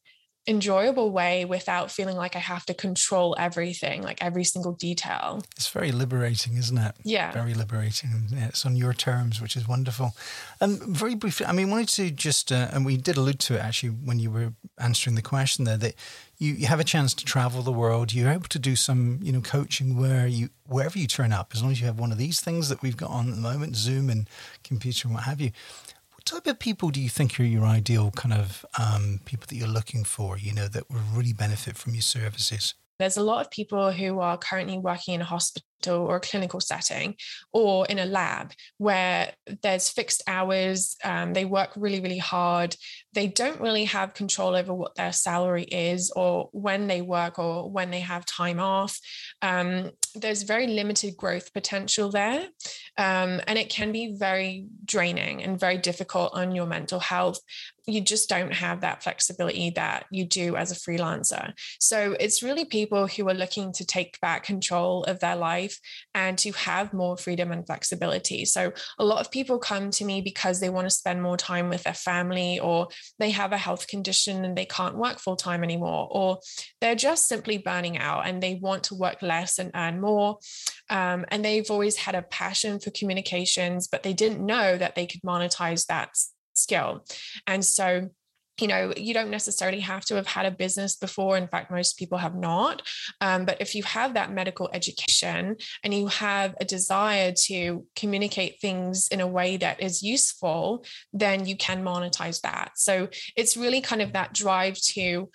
[0.48, 5.42] enjoyable way without feeling like I have to control everything, like every single detail.
[5.56, 6.94] It's very liberating, isn't it?
[7.04, 7.32] Yeah.
[7.32, 8.10] Very liberating.
[8.32, 10.14] It's on your terms, which is wonderful.
[10.60, 13.54] And um, very briefly, I mean, wanted to just, uh, and we did allude to
[13.54, 15.94] it actually when you were answering the question there, that
[16.38, 18.12] you, you have a chance to travel the world.
[18.12, 21.62] You're able to do some, you know, coaching where you, wherever you turn up, as
[21.62, 23.74] long as you have one of these things that we've got on at the moment,
[23.74, 24.28] Zoom and
[24.62, 25.50] computer and what have you
[26.26, 29.68] type of people do you think are your ideal kind of um, people that you're
[29.68, 32.74] looking for, you know, that would really benefit from your services?
[32.98, 36.20] There's a lot of people who are currently working in a hospital hospital or a
[36.20, 37.16] clinical setting
[37.52, 42.76] or in a lab where there's fixed hours, um, they work really, really hard.
[43.12, 47.70] They don't really have control over what their salary is or when they work or
[47.70, 48.98] when they have time off.
[49.42, 52.46] Um, there's very limited growth potential there.
[52.98, 57.40] Um, and it can be very draining and very difficult on your mental health
[57.86, 61.52] you just don't have that flexibility that you do as a freelancer.
[61.78, 65.75] So it's really people who are looking to take back control of their life
[66.14, 68.44] and to have more freedom and flexibility.
[68.44, 71.68] So a lot of people come to me because they want to spend more time
[71.68, 75.62] with their family or they have a health condition and they can't work full time
[75.62, 76.38] anymore or
[76.80, 80.38] they're just simply burning out and they want to work less and earn more.
[80.90, 85.06] Um, and they've always had a passion for communications, but they didn't know that they
[85.06, 86.10] could monetize that
[86.54, 87.04] skill.
[87.46, 88.10] And so
[88.60, 91.36] you know, you don't necessarily have to have had a business before.
[91.36, 92.82] In fact, most people have not.
[93.20, 98.60] Um, but if you have that medical education and you have a desire to communicate
[98.60, 102.72] things in a way that is useful, then you can monetize that.
[102.76, 105.28] So it's really kind of that drive to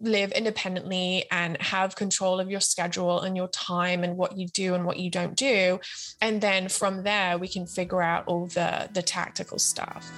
[0.00, 4.74] live independently and have control of your schedule and your time and what you do
[4.74, 5.80] and what you don't do
[6.20, 10.08] and then from there we can figure out all the the tactical stuff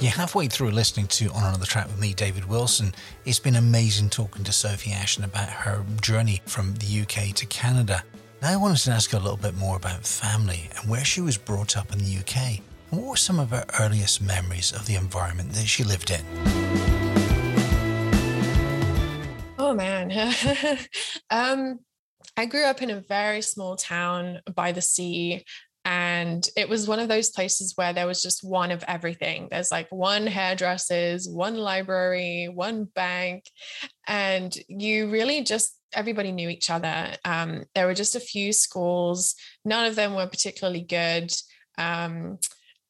[0.00, 2.94] You're halfway through listening to On Another Track with me, David Wilson.
[3.24, 8.04] It's been amazing talking to Sophie Ashton about her journey from the UK to Canada.
[8.40, 11.20] Now, I wanted to ask her a little bit more about family and where she
[11.20, 12.60] was brought up in the UK.
[12.92, 16.24] And what were some of her earliest memories of the environment that she lived in?
[19.58, 20.12] Oh, man.
[21.30, 21.80] um,
[22.36, 25.44] I grew up in a very small town by the sea.
[25.84, 29.48] And it was one of those places where there was just one of everything.
[29.50, 33.44] There's like one hairdressers, one library, one bank.
[34.06, 37.14] And you really just, everybody knew each other.
[37.24, 41.32] Um, there were just a few schools, none of them were particularly good.
[41.78, 42.38] Um,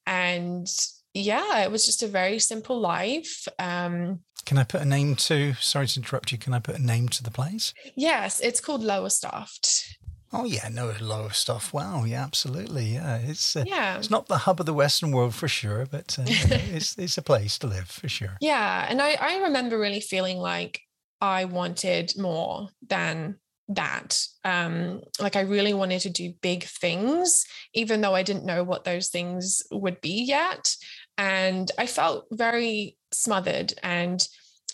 [0.07, 0.66] and
[1.14, 3.46] yeah, it was just a very simple life.
[3.59, 5.53] Um, can I put a name to?
[5.61, 6.38] Sorry to interrupt you.
[6.38, 7.74] Can I put a name to the place?
[7.96, 9.97] Yes, it's called Lowestoft.
[10.32, 10.90] Oh yeah, no
[11.28, 11.72] stuff.
[11.72, 12.94] Wow, yeah, absolutely.
[12.94, 13.96] Yeah, it's uh, yeah.
[13.96, 16.32] It's not the hub of the Western world for sure, but uh, know,
[16.74, 18.36] it's it's a place to live for sure.
[18.40, 20.80] Yeah, and I I remember really feeling like
[21.20, 23.38] I wanted more than
[23.68, 24.22] that.
[24.44, 28.84] Um, like I really wanted to do big things, even though I didn't know what
[28.84, 30.74] those things would be yet,
[31.16, 34.26] and I felt very smothered and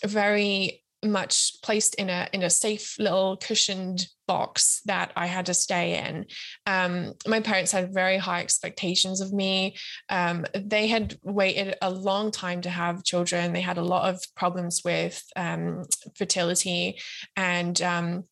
[0.05, 5.53] very much placed in a in a safe little cushioned box that I had to
[5.53, 6.25] stay in.
[6.65, 9.75] Um, my parents had very high expectations of me.
[10.09, 13.53] Um, they had waited a long time to have children.
[13.53, 15.83] They had a lot of problems with um,
[16.15, 16.99] fertility
[17.35, 18.23] and um,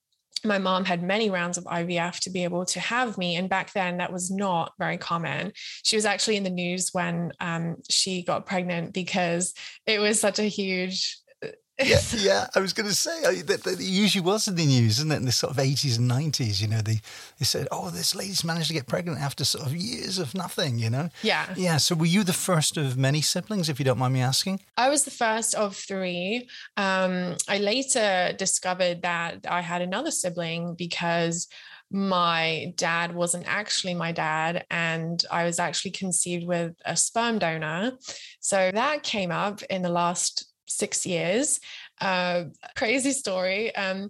[0.45, 3.36] my mom had many rounds of IVF to be able to have me.
[3.36, 5.54] And back then, that was not very common.
[5.84, 9.54] She was actually in the news when um, she got pregnant because
[9.86, 11.17] it was such a huge
[11.81, 12.47] yeah, yeah.
[12.55, 15.17] I was going to say that, that, it usually was in the news, isn't it?
[15.17, 17.01] In the sort of eighties and nineties, you know, they
[17.39, 20.77] they said, "Oh, this lady's managed to get pregnant after sort of years of nothing,"
[20.77, 21.09] you know.
[21.21, 21.45] Yeah.
[21.57, 21.77] Yeah.
[21.77, 24.59] So, were you the first of many siblings, if you don't mind me asking?
[24.77, 26.47] I was the first of three.
[26.77, 31.47] Um, I later discovered that I had another sibling because
[31.93, 37.93] my dad wasn't actually my dad and I was actually conceived with a sperm donor.
[38.39, 41.59] So that came up in the last six years.
[42.01, 43.73] Uh, crazy story.
[43.75, 44.09] Um,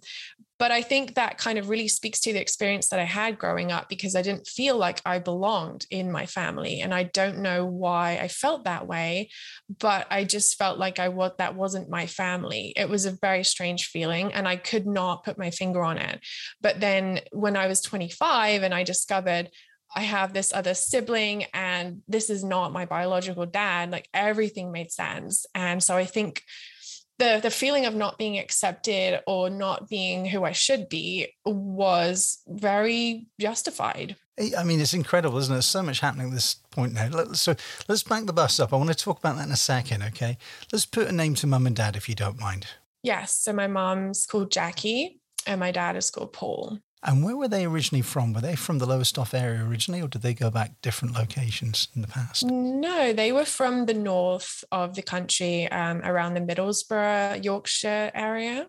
[0.59, 3.71] but I think that kind of really speaks to the experience that I had growing
[3.71, 6.79] up because I didn't feel like I belonged in my family.
[6.79, 9.29] And I don't know why I felt that way,
[9.79, 12.71] but I just felt like I was that wasn't my family.
[12.77, 16.21] It was a very strange feeling and I could not put my finger on it.
[16.61, 19.49] But then when I was 25 and I discovered
[19.95, 24.91] I have this other sibling and this is not my biological dad, like everything made
[24.91, 25.45] sense.
[25.53, 26.43] And so I think
[27.19, 32.41] the the feeling of not being accepted or not being who I should be was
[32.47, 34.15] very justified.
[34.57, 35.57] I mean, it's incredible, isn't it?
[35.57, 37.33] There's so much happening at this point now.
[37.33, 37.55] So
[37.87, 38.73] let's back the bus up.
[38.73, 40.37] I want to talk about that in a second, okay?
[40.71, 42.65] Let's put a name to mum and dad if you don't mind.
[43.03, 43.33] Yes.
[43.33, 46.79] So my mom's called Jackie and my dad is called Paul.
[47.05, 48.31] And where were they originally from?
[48.31, 52.01] Were they from the Lowestoft area originally, or did they go back different locations in
[52.01, 52.45] the past?
[52.45, 58.67] No, they were from the north of the country, um, around the Middlesbrough, Yorkshire area.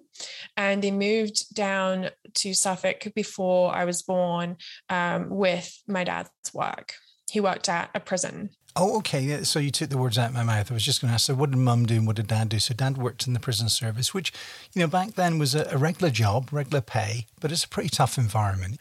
[0.56, 4.56] And they moved down to Suffolk before I was born
[4.88, 6.94] um, with my dad's work.
[7.30, 8.50] He worked at a prison.
[8.76, 9.44] Oh, okay.
[9.44, 10.70] So you took the words out of my mouth.
[10.70, 12.48] I was just going to ask, so what did mum do and what did dad
[12.48, 12.58] do?
[12.58, 14.32] So dad worked in the prison service, which,
[14.72, 17.88] you know, back then was a, a regular job, regular pay, but it's a pretty
[17.88, 18.80] tough environment.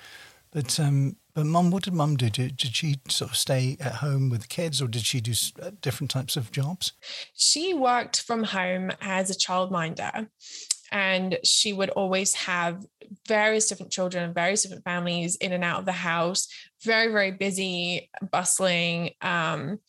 [0.52, 2.30] But um, but mum, what did mum do?
[2.30, 5.34] Did, did she sort of stay at home with the kids or did she do
[5.62, 6.94] uh, different types of jobs?
[7.34, 10.28] She worked from home as a childminder
[10.92, 12.86] and she would always have
[13.28, 16.48] various different children and various different families in and out of the house
[16.84, 19.12] very very busy bustling.
[19.22, 19.80] Um,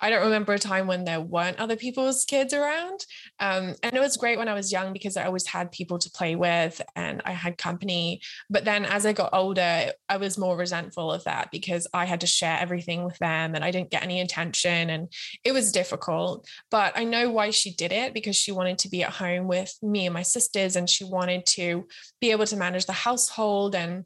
[0.00, 3.04] i don't remember a time when there weren't other people's kids around.
[3.38, 6.10] Um, and it was great when i was young because i always had people to
[6.10, 8.20] play with and i had company.
[8.50, 12.20] But then as i got older i was more resentful of that because i had
[12.20, 15.12] to share everything with them and i didn't get any attention and
[15.44, 16.46] it was difficult.
[16.70, 19.76] But i know why she did it because she wanted to be at home with
[19.82, 21.86] me and my sisters and she wanted to
[22.20, 24.04] be able to manage the household and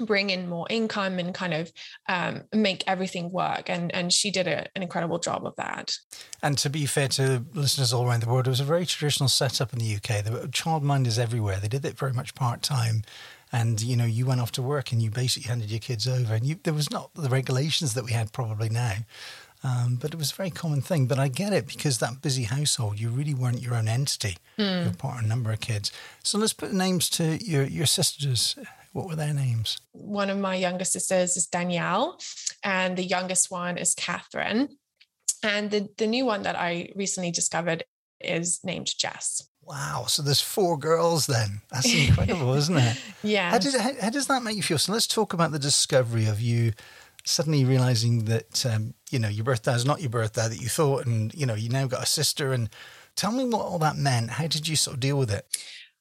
[0.00, 1.72] bring in more income and kind of
[2.08, 3.68] um, make everything work.
[3.70, 5.96] And and she did a, an incredible job of that.
[6.42, 9.28] And to be fair to listeners all around the world, it was a very traditional
[9.28, 10.24] setup in the UK.
[10.24, 11.58] There were childminders everywhere.
[11.58, 13.02] They did it very much part time.
[13.52, 16.34] And you know, you went off to work and you basically handed your kids over,
[16.34, 18.96] and you, there was not the regulations that we had probably now.
[19.64, 21.06] Um, but it was a very common thing.
[21.06, 24.36] But I get it because that busy household, you really weren't your own entity.
[24.58, 24.84] Mm.
[24.84, 25.90] You were part of a number of kids.
[26.22, 28.56] So let's put the names to your your sisters.
[28.96, 29.78] What were their names?
[29.92, 32.18] One of my younger sisters is Danielle,
[32.64, 34.70] and the youngest one is Catherine.
[35.42, 37.84] And the, the new one that I recently discovered
[38.20, 39.46] is named Jess.
[39.60, 40.06] Wow.
[40.08, 41.60] So there's four girls then.
[41.70, 42.96] That's incredible, isn't it?
[43.22, 43.50] Yeah.
[43.50, 44.78] How, how, how, does that make you feel?
[44.78, 46.72] So let's talk about the discovery of you
[47.22, 51.04] suddenly realizing that, um, you know, your birthday is not your birthday that you thought,
[51.04, 52.54] and, you know, you now got a sister.
[52.54, 52.70] And
[53.14, 54.30] tell me what all that meant.
[54.30, 55.46] How did you sort of deal with it?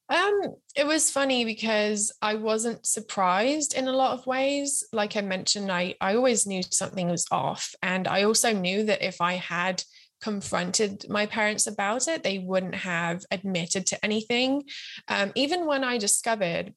[0.08, 4.84] Um, it was funny because I wasn't surprised in a lot of ways.
[4.94, 7.74] Like I mentioned, I, I always knew something was off.
[7.82, 9.84] And I also knew that if I had
[10.22, 14.64] confronted my parents about it, they wouldn't have admitted to anything.
[15.08, 16.74] Um, even when I discovered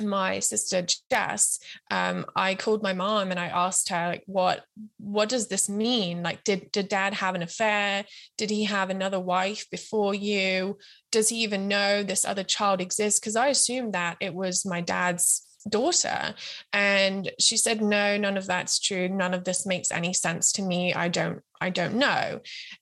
[0.00, 1.58] my sister Jess,
[1.90, 4.64] um, I called my mom and I asked her, like, what
[4.98, 6.22] what does this mean?
[6.22, 8.04] Like, did did dad have an affair?
[8.38, 10.78] Did he have another wife before you?
[11.12, 13.20] Does he even know this other child exists?
[13.20, 16.34] Because I assumed that it was my dad's daughter.
[16.72, 19.08] And she said, no, none of that's true.
[19.08, 20.92] None of this makes any sense to me.
[20.92, 22.40] I don't, I don't know.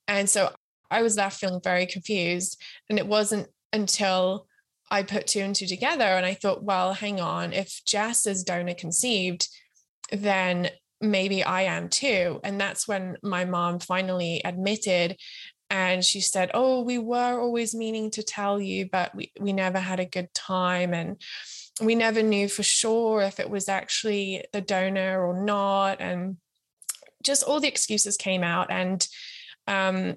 [0.09, 0.51] And so
[0.91, 2.61] I was left feeling very confused.
[2.91, 4.47] And it wasn't until
[4.93, 8.45] I put two and two together and I thought, well, hang on, if Jess is
[8.45, 9.49] donor conceived,
[10.13, 10.69] then
[11.01, 12.41] maybe I am too.
[12.45, 15.17] And that's when my mom finally admitted
[15.71, 19.79] and she said, Oh, we were always meaning to tell you, but we, we never
[19.79, 20.93] had a good time.
[20.93, 21.17] And
[21.81, 26.03] we never knew for sure if it was actually the donor or not.
[26.03, 26.37] And
[27.25, 28.71] just all the excuses came out.
[28.71, 29.09] And
[29.67, 30.17] um,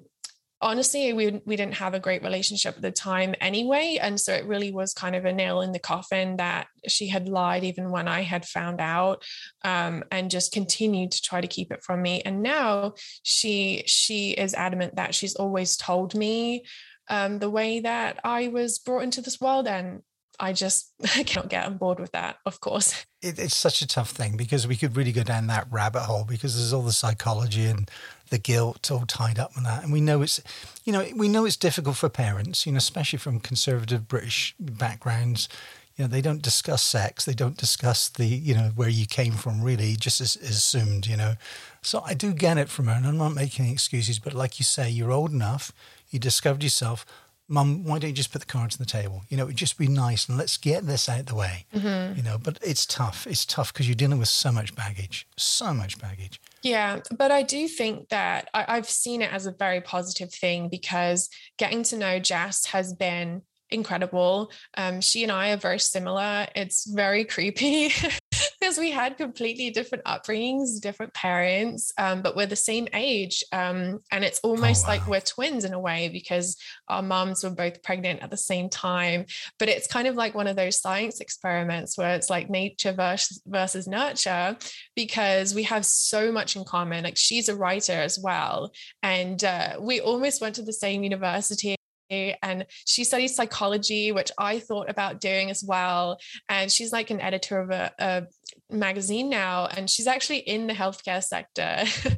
[0.60, 4.46] honestly we, we didn't have a great relationship at the time anyway and so it
[4.46, 8.08] really was kind of a nail in the coffin that she had lied even when
[8.08, 9.22] i had found out
[9.64, 14.30] um, and just continued to try to keep it from me and now she she
[14.30, 16.64] is adamant that she's always told me
[17.08, 20.02] um, the way that i was brought into this world and
[20.38, 23.06] I just I cannot get on board with that, of course.
[23.26, 26.24] It, it's such a tough thing because we could really go down that rabbit hole
[26.24, 27.90] because there's all the psychology and
[28.30, 29.82] the guilt all tied up in that.
[29.82, 30.40] And we know it's,
[30.84, 35.48] you know, we know it's difficult for parents, you know, especially from conservative British backgrounds.
[35.96, 37.24] You know, they don't discuss sex.
[37.24, 41.06] They don't discuss the, you know, where you came from really, just as, as assumed,
[41.06, 41.34] you know.
[41.82, 44.64] So I do get it from her, and I'm not making excuses, but like you
[44.64, 45.72] say, you're old enough,
[46.10, 47.06] you discovered yourself,
[47.48, 49.22] Mum, why don't you just put the cards on the table?
[49.28, 51.64] You know, it'd just be nice and let's get this out the way.
[51.74, 52.16] Mm-hmm.
[52.16, 53.26] You know, but it's tough.
[53.26, 56.40] It's tough because you're dealing with so much baggage, so much baggage.
[56.62, 60.68] Yeah, but I do think that I, I've seen it as a very positive thing
[60.68, 61.28] because
[61.58, 64.50] getting to know Jess has been incredible.
[64.76, 66.46] Um, she and I are very similar.
[66.54, 67.92] It's very creepy
[68.60, 73.44] because we had completely different upbringings, different parents, um, but we're the same age.
[73.52, 74.94] Um, and it's oh, almost oh, wow.
[74.94, 76.56] like we're twins in a way because
[76.88, 79.26] our moms were both pregnant at the same time.
[79.58, 83.42] But it's kind of like one of those science experiments where it's like nature versus,
[83.46, 84.56] versus nurture
[84.94, 87.04] because we have so much in common.
[87.04, 88.72] Like she's a writer as well.
[89.02, 91.76] And uh, we almost went to the same university
[92.10, 96.18] and she studies psychology, which I thought about doing as well.
[96.48, 98.26] And she's like an editor of a, a
[98.70, 101.84] magazine now, and she's actually in the healthcare sector.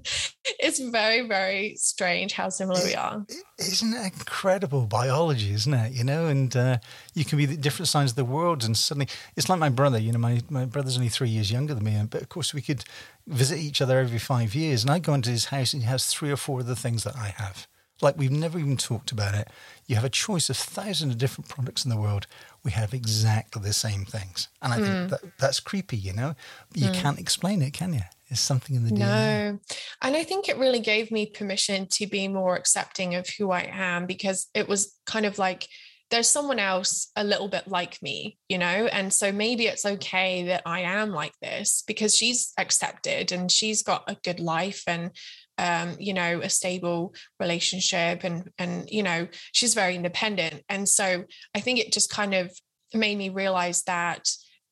[0.59, 3.25] it's very, very strange how similar we are.
[3.59, 5.93] Isn't it incredible biology, isn't it?
[5.93, 6.79] You know, and uh,
[7.15, 9.99] you can be the different sides of the world, and suddenly it's like my brother.
[9.99, 12.63] You know, my, my brother's only three years younger than me, but of course we
[12.63, 12.85] could
[13.27, 16.07] visit each other every five years, and I go into his house and he has
[16.07, 17.67] three or four of the things that I have.
[18.01, 19.49] Like we've never even talked about it.
[19.87, 22.27] You have a choice of thousands of different products in the world.
[22.65, 24.85] We have exactly the same things, and I mm.
[24.85, 25.97] think that that's creepy.
[25.97, 26.35] You know,
[26.75, 26.95] you mm.
[26.95, 28.03] can't explain it, can you?
[28.29, 28.99] It's something in the DNA.
[28.99, 29.59] No,
[30.03, 33.69] and I think it really gave me permission to be more accepting of who I
[33.73, 35.67] am because it was kind of like
[36.11, 38.67] there's someone else a little bit like me, you know?
[38.67, 43.83] And so maybe it's okay that I am like this because she's accepted and she's
[43.83, 45.11] got a good life and
[45.59, 50.63] um, you know, a stable relationship and and you know, she's very independent.
[50.69, 52.53] And so I think it just kind of
[52.95, 54.31] made me realize that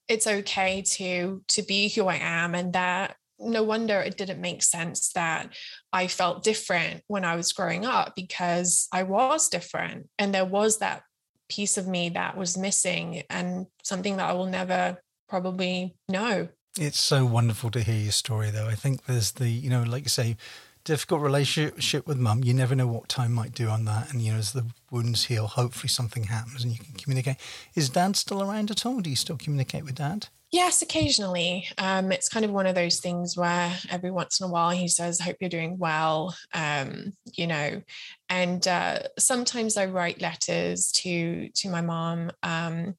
[0.09, 4.63] it's okay to to be who I am and that no wonder it didn't make
[4.63, 5.53] sense that
[5.93, 10.79] I felt different when I was growing up because I was different and there was
[10.79, 11.03] that
[11.49, 16.49] piece of me that was missing and something that I will never probably know.
[16.79, 18.67] It's so wonderful to hear your story though.
[18.67, 20.37] I think there's the, you know, like you say,
[20.87, 22.45] difficult relationship with mum.
[22.45, 24.13] You never know what time might do on that.
[24.13, 27.37] And, you know, as the wounds heal, hopefully something happens and you can communicate.
[27.75, 29.01] Is dad still around at all?
[29.01, 30.29] Do you still communicate with dad?
[30.53, 31.67] Yes, occasionally.
[31.77, 34.87] Um, it's kind of one of those things where every once in a while he
[34.87, 37.83] says, Hope you're doing well, um, you know.
[38.29, 42.31] And uh, sometimes I write letters to to my mom.
[42.45, 42.95] Um,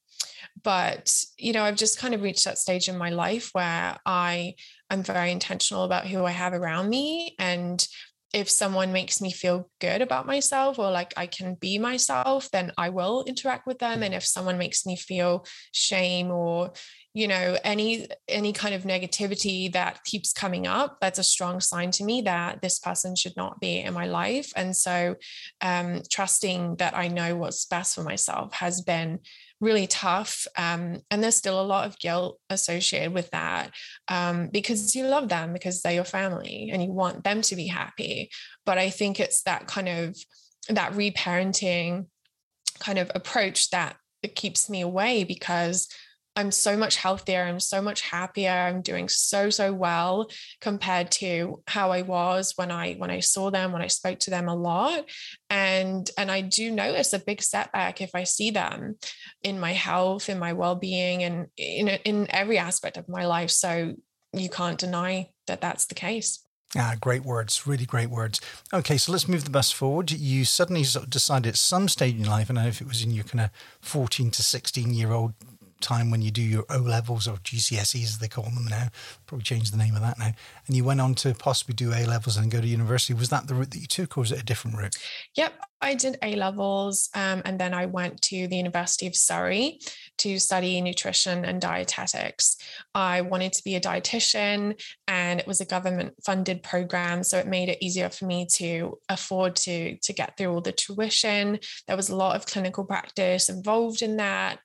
[0.61, 4.55] but you know, I've just kind of reached that stage in my life where I
[4.89, 7.35] I'm very intentional about who I have around me.
[7.39, 7.85] And
[8.33, 12.71] if someone makes me feel good about myself or like I can be myself, then
[12.77, 14.01] I will interact with them.
[14.01, 14.05] Mm.
[14.05, 16.73] And if someone makes me feel shame or,
[17.13, 21.89] you know, any any kind of negativity that keeps coming up, that's a strong sign
[21.91, 24.53] to me that this person should not be in my life.
[24.55, 25.15] And so
[25.61, 29.19] um, trusting that I know what's best for myself has been
[29.59, 30.45] really tough.
[30.57, 33.71] Um, and there's still a lot of guilt associated with that
[34.07, 37.67] um, because you love them because they're your family and you want them to be
[37.67, 38.29] happy.
[38.65, 40.15] But I think it's that kind of
[40.69, 42.07] that reparenting
[42.79, 43.97] kind of approach that
[44.35, 45.87] keeps me away because
[46.38, 47.41] I'm so much healthier.
[47.41, 48.51] I'm so much happier.
[48.51, 50.29] I'm doing so so well
[50.61, 54.29] compared to how I was when I when I saw them when I spoke to
[54.29, 55.05] them a lot.
[55.49, 58.97] And and I do notice a big setback if I see them
[59.41, 63.49] in my health, in my well-being, and in in every aspect of my life.
[63.49, 63.95] So
[64.31, 66.43] you can't deny that that's the case.
[66.75, 68.41] Ah, great words, really great words.
[68.73, 70.11] Okay, so let's move the bus forward.
[70.11, 72.88] You suddenly sort of decided at some stage in life, I don't know if it
[72.88, 73.49] was in your kind of
[73.81, 75.33] 14 to 16 year old
[75.82, 78.89] time when you do your O levels or GCSEs as they call them now.
[79.25, 80.32] Probably changed the name of that now.
[80.67, 83.13] And you went on to possibly do A levels and go to university.
[83.13, 84.95] Was that the route that you took, or was it a different route?
[85.36, 89.80] Yep, I did A levels, um, and then I went to the University of Surrey
[90.17, 92.57] to study nutrition and dietetics.
[92.95, 97.47] I wanted to be a dietitian, and it was a government funded program, so it
[97.47, 101.59] made it easier for me to afford to to get through all the tuition.
[101.88, 104.59] There was a lot of clinical practice involved in that.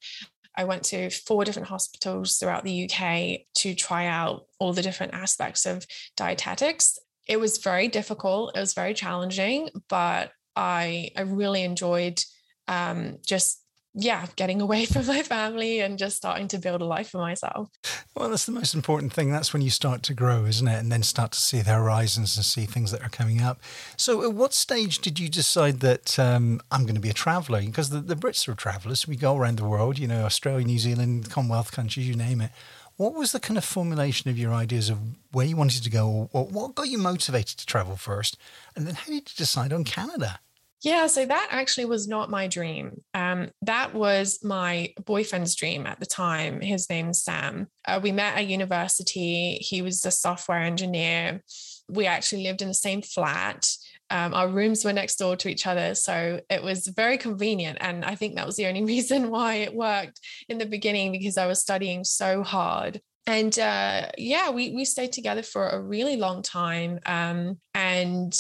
[0.56, 5.14] I went to four different hospitals throughout the UK to try out all the different
[5.14, 5.86] aspects of
[6.16, 6.98] dietetics.
[7.26, 12.22] It was very difficult, it was very challenging, but I, I really enjoyed
[12.68, 13.61] um, just
[13.94, 17.68] yeah, getting away from my family and just starting to build a life for myself.
[18.14, 19.30] Well, that's the most important thing.
[19.30, 20.78] That's when you start to grow, isn't it?
[20.78, 23.60] And then start to see the horizons and see things that are coming up.
[23.96, 27.60] So, at what stage did you decide that um, I'm going to be a traveller?
[27.60, 29.06] Because the, the Brits are travellers.
[29.06, 32.50] We go around the world, you know, Australia, New Zealand, Commonwealth countries, you name it.
[32.96, 34.98] What was the kind of formulation of your ideas of
[35.32, 38.36] where you wanted to go, or what got you motivated to travel first?
[38.76, 40.40] And then how did you decide on Canada?
[40.82, 43.02] Yeah, so that actually was not my dream.
[43.14, 46.60] Um, that was my boyfriend's dream at the time.
[46.60, 47.68] His name's Sam.
[47.86, 49.58] Uh, we met at university.
[49.60, 51.40] He was a software engineer.
[51.88, 53.70] We actually lived in the same flat.
[54.10, 55.94] Um, our rooms were next door to each other.
[55.94, 57.78] So it was very convenient.
[57.80, 60.18] And I think that was the only reason why it worked
[60.48, 65.12] in the beginning because I was studying so hard and uh, yeah, we we stayed
[65.12, 66.98] together for a really long time.
[67.06, 68.34] Um, and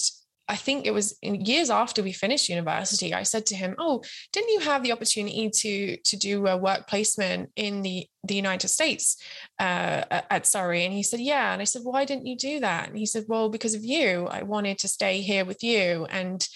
[0.52, 4.02] I think it was years after we finished university, I said to him, "Oh,
[4.34, 8.68] didn't you have the opportunity to to do a work placement in the the United
[8.68, 9.16] States
[9.58, 10.04] uh,
[10.36, 12.98] at Surrey?" And he said, "Yeah." And I said, "Why didn't you do that?" And
[12.98, 14.26] he said, "Well, because of you.
[14.38, 16.46] I wanted to stay here with you." And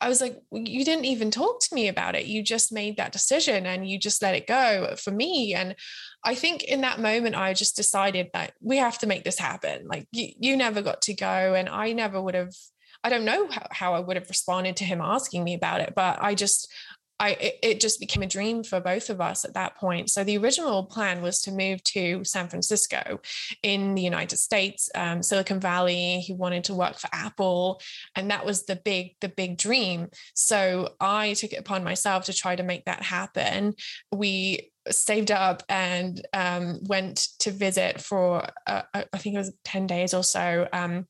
[0.00, 2.26] I was like, you didn't even talk to me about it.
[2.26, 5.54] You just made that decision and you just let it go for me.
[5.54, 5.74] And
[6.22, 9.86] I think in that moment, I just decided that we have to make this happen.
[9.88, 11.54] Like, you, you never got to go.
[11.54, 12.54] And I never would have,
[13.06, 15.92] I don't know how, how I would have responded to him asking me about it,
[15.94, 16.68] but I just,
[17.20, 20.10] I it, just became a dream for both of us at that point.
[20.10, 23.20] So the original plan was to move to San Francisco
[23.62, 26.18] in the United States, um, Silicon Valley.
[26.18, 27.80] He wanted to work for Apple,
[28.16, 30.08] and that was the big the big dream.
[30.34, 33.74] So I took it upon myself to try to make that happen.
[34.10, 39.86] We saved up and um, went to visit for uh, I think it was ten
[39.86, 40.66] days or so.
[40.72, 41.06] Um,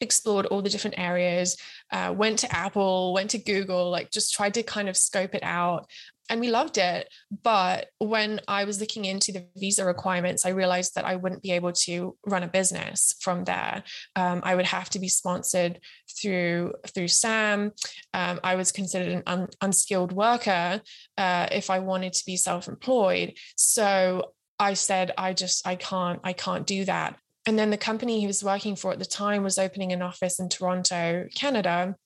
[0.00, 1.56] explored all the different areas,
[1.92, 5.42] uh, went to Apple, went to Google, like just tried to kind of scope it
[5.42, 5.88] out.
[6.28, 7.08] And we loved it.
[7.42, 11.50] But when I was looking into the visa requirements, I realized that I wouldn't be
[11.50, 13.82] able to run a business from there.
[14.14, 15.80] Um, I would have to be sponsored
[16.20, 17.72] through through SAM.
[18.14, 20.80] Um, I was considered an un- unskilled worker
[21.18, 23.34] uh, if I wanted to be self-employed.
[23.56, 27.18] So I said, I just I can't I can't do that
[27.50, 30.38] and then the company he was working for at the time was opening an office
[30.38, 31.96] in Toronto, Canada.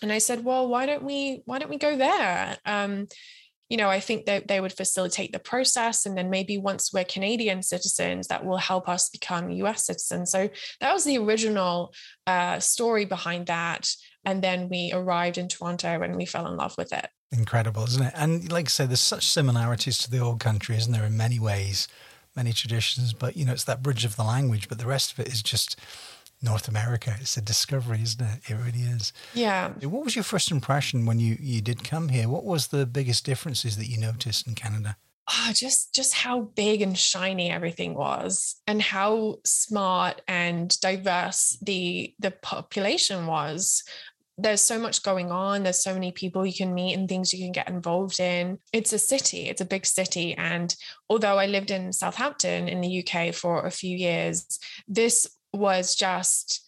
[0.00, 2.56] And I said, well, why don't we why don't we go there?
[2.64, 3.06] Um,
[3.68, 6.06] you know, I think that they would facilitate the process.
[6.06, 10.30] And then maybe once we're Canadian citizens, that will help us become US citizens.
[10.30, 10.48] So
[10.80, 11.92] that was the original
[12.26, 13.90] uh, story behind that.
[14.24, 17.06] And then we arrived in Toronto and we fell in love with it.
[17.32, 18.14] Incredible, isn't it?
[18.16, 21.38] And like I say, there's such similarities to the old country, isn't there, in many
[21.38, 21.86] ways?
[22.36, 25.20] Many traditions, but you know, it's that bridge of the language, but the rest of
[25.20, 25.78] it is just
[26.42, 27.16] North America.
[27.20, 28.50] It's a discovery, isn't it?
[28.50, 29.12] It really is.
[29.34, 29.70] Yeah.
[29.82, 32.28] What was your first impression when you, you did come here?
[32.28, 34.96] What was the biggest differences that you noticed in Canada?
[35.28, 42.14] Oh, just just how big and shiny everything was and how smart and diverse the
[42.20, 43.82] the population was
[44.38, 45.62] there's so much going on.
[45.62, 48.58] There's so many people you can meet and things you can get involved in.
[48.72, 50.34] It's a city, it's a big city.
[50.34, 50.74] And
[51.08, 56.62] although I lived in Southampton in the UK for a few years, this was just,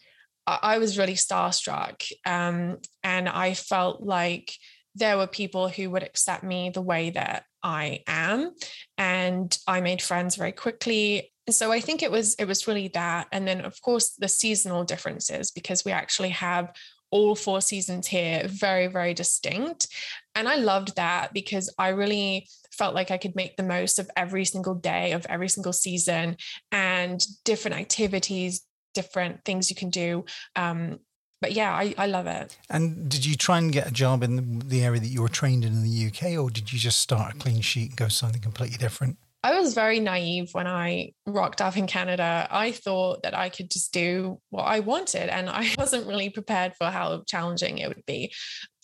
[0.46, 2.10] I was really starstruck.
[2.24, 4.52] Um, and I felt like
[4.94, 8.52] there were people who would accept me the way that I am.
[8.96, 13.26] And I made friends very quickly so i think it was it was really that
[13.32, 16.70] and then of course the seasonal differences because we actually have
[17.10, 19.88] all four seasons here very very distinct
[20.34, 24.10] and i loved that because i really felt like i could make the most of
[24.16, 26.36] every single day of every single season
[26.72, 28.62] and different activities
[28.94, 30.24] different things you can do
[30.56, 30.98] um,
[31.40, 32.58] but yeah, I, I love it.
[32.68, 35.64] And did you try and get a job in the, area that you were trained
[35.64, 38.40] in in the UK, or did you just start a clean sheet and go something
[38.40, 39.18] completely different?
[39.42, 42.48] I was very naive when I rocked up in Canada.
[42.50, 46.74] I thought that I could just do what I wanted, and I wasn't really prepared
[46.76, 48.32] for how challenging it would be.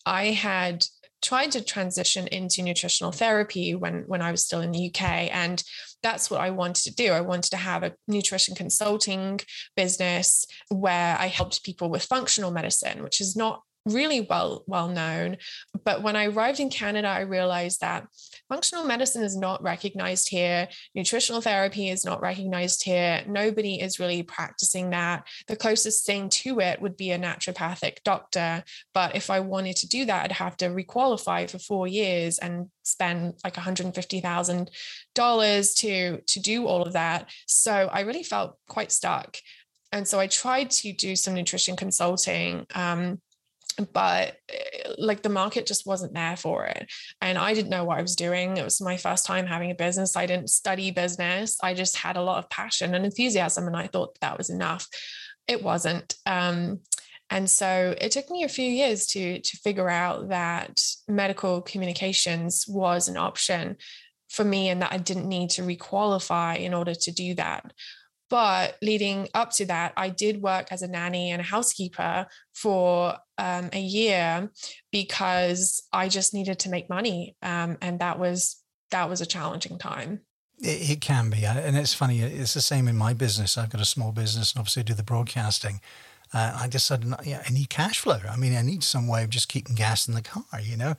[0.06, 0.84] I had
[1.22, 5.02] tried to transition into nutritional therapy when when I was still in the UK
[5.34, 5.62] and
[6.02, 7.12] that's what I wanted to do.
[7.12, 9.40] I wanted to have a nutrition consulting
[9.74, 15.36] business where I helped people with functional medicine, which is not really well well known
[15.84, 18.06] but when i arrived in canada i realized that
[18.48, 20.68] functional medicine is not recognized here.
[20.94, 23.24] Nutritional therapy is not recognized here.
[23.26, 25.26] Nobody is really practicing that.
[25.48, 28.62] The closest thing to it would be a naturopathic doctor.
[28.92, 32.68] But if i wanted to do that i'd have to requalify for 4 years and
[32.82, 37.30] spend like $150,000 to to do all of that.
[37.46, 39.36] So i really felt quite stuck.
[39.92, 43.20] And so I tried to do some nutrition consulting um,
[43.92, 47.98] but eh, like the market just wasn't there for it and i didn't know what
[47.98, 51.56] i was doing it was my first time having a business i didn't study business
[51.62, 54.86] i just had a lot of passion and enthusiasm and i thought that was enough
[55.46, 56.80] it wasn't um,
[57.30, 62.66] and so it took me a few years to to figure out that medical communications
[62.68, 63.76] was an option
[64.28, 67.72] for me and that i didn't need to requalify in order to do that
[68.30, 73.16] but leading up to that, I did work as a nanny and a housekeeper for
[73.38, 74.50] um, a year
[74.90, 79.78] because I just needed to make money, um, and that was that was a challenging
[79.78, 80.20] time.
[80.58, 82.20] It, it, can be, and it's funny.
[82.20, 83.58] It's the same in my business.
[83.58, 85.80] I've got a small business, and obviously I do the broadcasting.
[86.32, 88.18] Uh, I decided, yeah, I need cash flow.
[88.28, 90.94] I mean, I need some way of just keeping gas in the car, you know,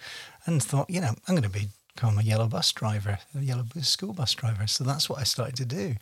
[0.45, 3.65] and thought, you know, I'm going to be become a yellow bus driver, a yellow
[3.81, 4.67] school bus driver.
[4.67, 5.95] So that's what I started to do.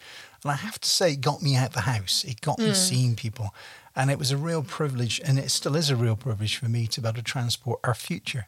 [0.43, 2.23] And I have to say, it got me out the house.
[2.23, 2.63] It got mm.
[2.63, 2.73] me hmm.
[2.73, 3.53] seeing people.
[3.95, 6.87] And it was a real privilege, and it still is a real privilege for me
[6.87, 8.47] to be able to transport our future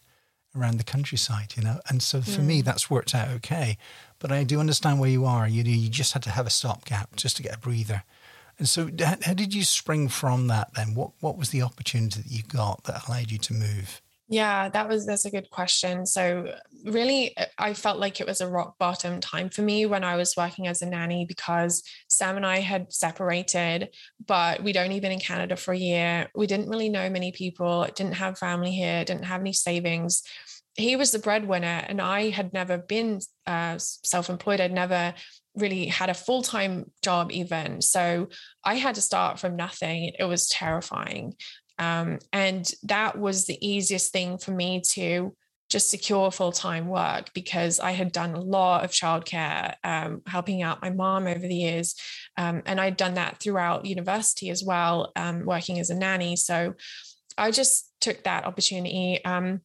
[0.58, 1.80] around the countryside, you know.
[1.88, 2.46] And so for mm.
[2.46, 2.66] me, hmm.
[2.66, 3.78] that's worked out okay.
[4.20, 5.48] But I do understand where you are.
[5.48, 8.04] You know, you just had to have a stopgap just to get a breather.
[8.58, 8.90] And so,
[9.24, 10.96] how did you spring from that then?
[10.96, 14.02] What What was the opportunity that you got that allowed you to move?
[14.28, 16.06] Yeah, that was that's a good question.
[16.08, 16.52] So
[16.84, 20.36] really I felt like it was a rock bottom time for me when I was
[20.36, 23.90] working as a nanny because Sam and I had separated,
[24.26, 26.28] but we'd only been in Canada for a year.
[26.34, 30.24] We didn't really know many people, didn't have family here, didn't have any savings.
[30.74, 34.60] He was the breadwinner and I had never been uh, self-employed.
[34.60, 35.14] I'd never
[35.56, 38.28] really had a full-time job even so
[38.66, 41.34] i had to start from nothing it was terrifying
[41.78, 45.36] um, and that was the easiest thing for me to
[45.70, 50.62] just secure full time work because I had done a lot of childcare, um, helping
[50.62, 51.96] out my mom over the years.
[52.38, 56.36] Um, and I'd done that throughout university as well, um, working as a nanny.
[56.36, 56.76] So
[57.38, 59.24] I just took that opportunity.
[59.26, 59.62] Um,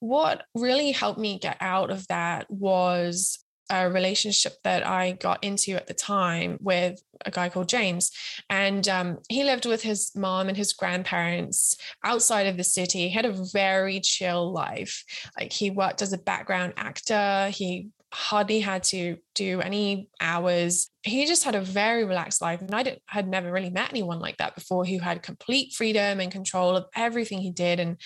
[0.00, 5.76] what really helped me get out of that was a relationship that I got into
[5.76, 8.10] at the time with a guy called James.
[8.48, 13.00] And um, he lived with his mom and his grandparents outside of the city.
[13.00, 15.04] He had a very chill life.
[15.38, 20.90] Like he worked as a background actor, he hardly had to do any hours.
[21.02, 22.60] He just had a very relaxed life.
[22.60, 26.32] And I had never really met anyone like that before who had complete freedom and
[26.32, 27.96] control of everything he did and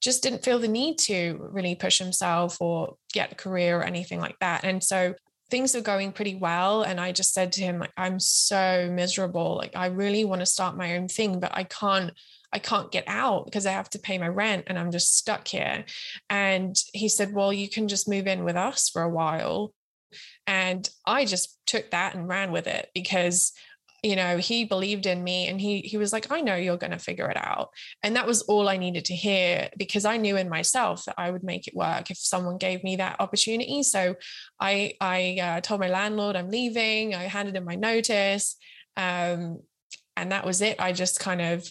[0.00, 4.20] just didn't feel the need to really push himself or get a career or anything
[4.20, 4.64] like that.
[4.64, 5.14] And so
[5.50, 9.56] things were going pretty well and i just said to him like i'm so miserable
[9.56, 12.12] like i really want to start my own thing but i can't
[12.54, 15.46] i can't get out because i have to pay my rent and i'm just stuck
[15.48, 15.84] here.
[16.30, 19.74] And he said well you can just move in with us for a while.
[20.46, 23.52] And i just took that and ran with it because
[24.02, 26.90] you know he believed in me and he he was like i know you're going
[26.92, 27.70] to figure it out.
[28.02, 31.30] And that was all i needed to hear because i knew in myself that i
[31.30, 33.82] would make it work if someone gave me that opportunity.
[33.82, 34.14] So
[34.60, 37.14] i i uh, told my landlord i'm leaving.
[37.14, 38.56] I handed in my notice
[38.96, 39.60] um,
[40.16, 40.80] and that was it.
[40.80, 41.68] I just kind of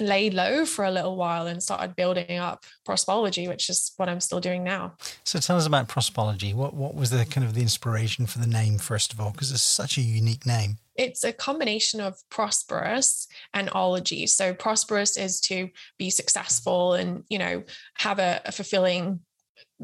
[0.00, 4.20] laid low for a little while and started building up prospology which is what i'm
[4.20, 4.94] still doing now.
[5.24, 8.46] So tell us about prospology what what was the kind of the inspiration for the
[8.46, 9.30] name first of all?
[9.30, 10.78] Because it's such a unique name.
[10.96, 14.26] It's a combination of prosperous and ology.
[14.26, 15.68] So prosperous is to
[15.98, 17.62] be successful and you know
[17.98, 19.20] have a, a fulfilling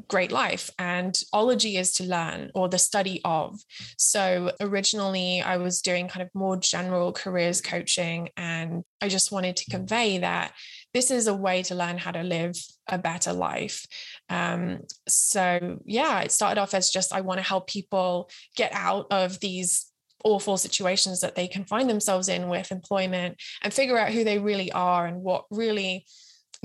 [0.09, 3.61] great life and ology is to learn or the study of.
[3.97, 9.57] So originally i was doing kind of more general careers coaching and i just wanted
[9.57, 10.53] to convey that
[10.93, 12.55] this is a way to learn how to live
[12.89, 13.87] a better life.
[14.29, 19.07] Um, so yeah it started off as just i want to help people get out
[19.11, 19.91] of these
[20.25, 24.39] awful situations that they can find themselves in with employment and figure out who they
[24.39, 26.07] really are and what really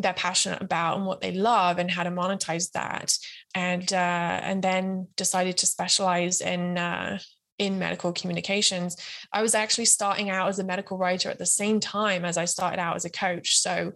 [0.02, 3.18] they're passionate about and what they love and how to monetize that
[3.56, 7.20] and uh, and then decided to specialize in uh,
[7.58, 8.96] in medical communications
[9.34, 12.46] i was actually starting out as a medical writer at the same time as i
[12.46, 13.92] started out as a coach so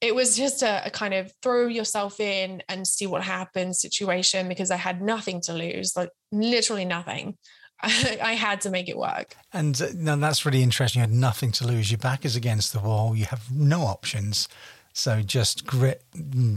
[0.00, 4.48] it was just a, a, kind of throw yourself in and see what happens situation
[4.48, 7.36] because I had nothing to lose, like literally nothing.
[7.82, 9.36] I, had to make it work.
[9.54, 11.00] And uh, no, that's really interesting.
[11.00, 11.90] You had nothing to lose.
[11.90, 13.16] Your back is against the wall.
[13.16, 14.48] You have no options.
[14.92, 16.02] So just grit,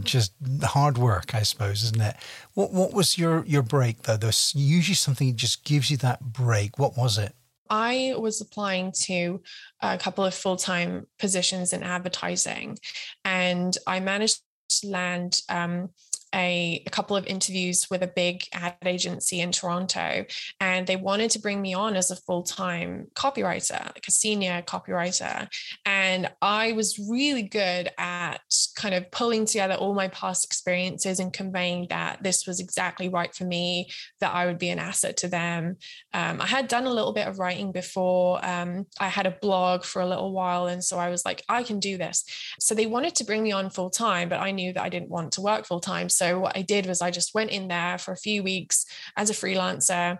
[0.03, 2.15] just hard work, I suppose, isn't it?
[2.53, 4.17] What What was your your break though?
[4.17, 6.79] There's usually something that just gives you that break.
[6.79, 7.35] What was it?
[7.69, 9.41] I was applying to
[9.81, 12.77] a couple of full time positions in advertising,
[13.23, 14.41] and I managed
[14.81, 15.89] to land um,
[16.33, 20.25] a, a, couple of interviews with a big ad agency in Toronto,
[20.59, 24.61] and they wanted to bring me on as a full time copywriter, like a senior
[24.63, 25.47] copywriter.
[25.85, 28.41] And I was really good at
[28.75, 33.33] kind of pulling together all my past experiences and conveying that this was exactly right
[33.33, 35.77] for me, that I would be an asset to them.
[36.13, 38.43] Um, I had done a little bit of writing before.
[38.43, 40.67] Um, I had a blog for a little while.
[40.67, 42.23] And so I was like, I can do this.
[42.59, 45.09] So they wanted to bring me on full time, but I knew that I didn't
[45.09, 46.09] want to work full time.
[46.09, 48.85] So so what I did was I just went in there for a few weeks
[49.17, 50.19] as a freelancer,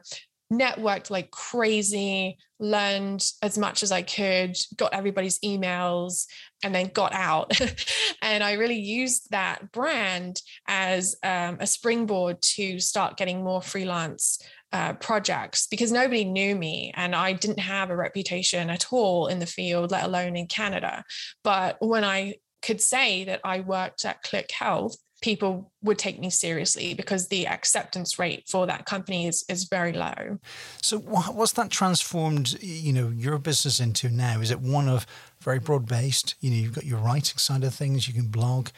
[0.51, 6.25] networked like crazy, learned as much as I could, got everybody's emails,
[6.61, 7.57] and then got out.
[8.21, 14.39] and I really used that brand as um, a springboard to start getting more freelance
[14.73, 19.39] uh, projects because nobody knew me and I didn't have a reputation at all in
[19.39, 21.05] the field, let alone in Canada.
[21.45, 26.29] But when I could say that I worked at Klick Health, people would take me
[26.29, 30.37] seriously because the acceptance rate for that company is is very low.
[30.81, 34.41] So what's that transformed you know your business into now?
[34.41, 35.07] Is it one of
[35.41, 36.35] very broad based?
[36.41, 38.69] You know, you've got your writing side of things, you can blog,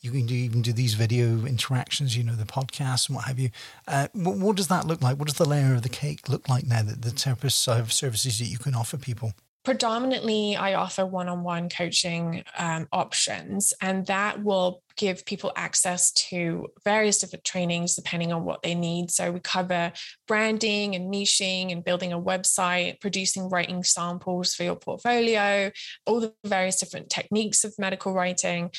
[0.00, 3.38] you can do, even do these video interactions, you know, the podcasts and what have
[3.38, 3.50] you.
[3.86, 5.16] Uh, what, what, does that look like?
[5.18, 6.82] What does the layer of the cake look like now?
[6.82, 7.32] That the
[7.72, 9.32] of services that you can offer people?
[9.64, 17.18] Predominantly i offer one-on-one coaching um, options and that will give people access to various
[17.18, 19.10] different trainings depending on what they need.
[19.10, 19.92] So we cover
[20.26, 25.70] branding and niching and building a website producing writing samples for your portfolio
[26.06, 28.70] all the various different techniques of medical writing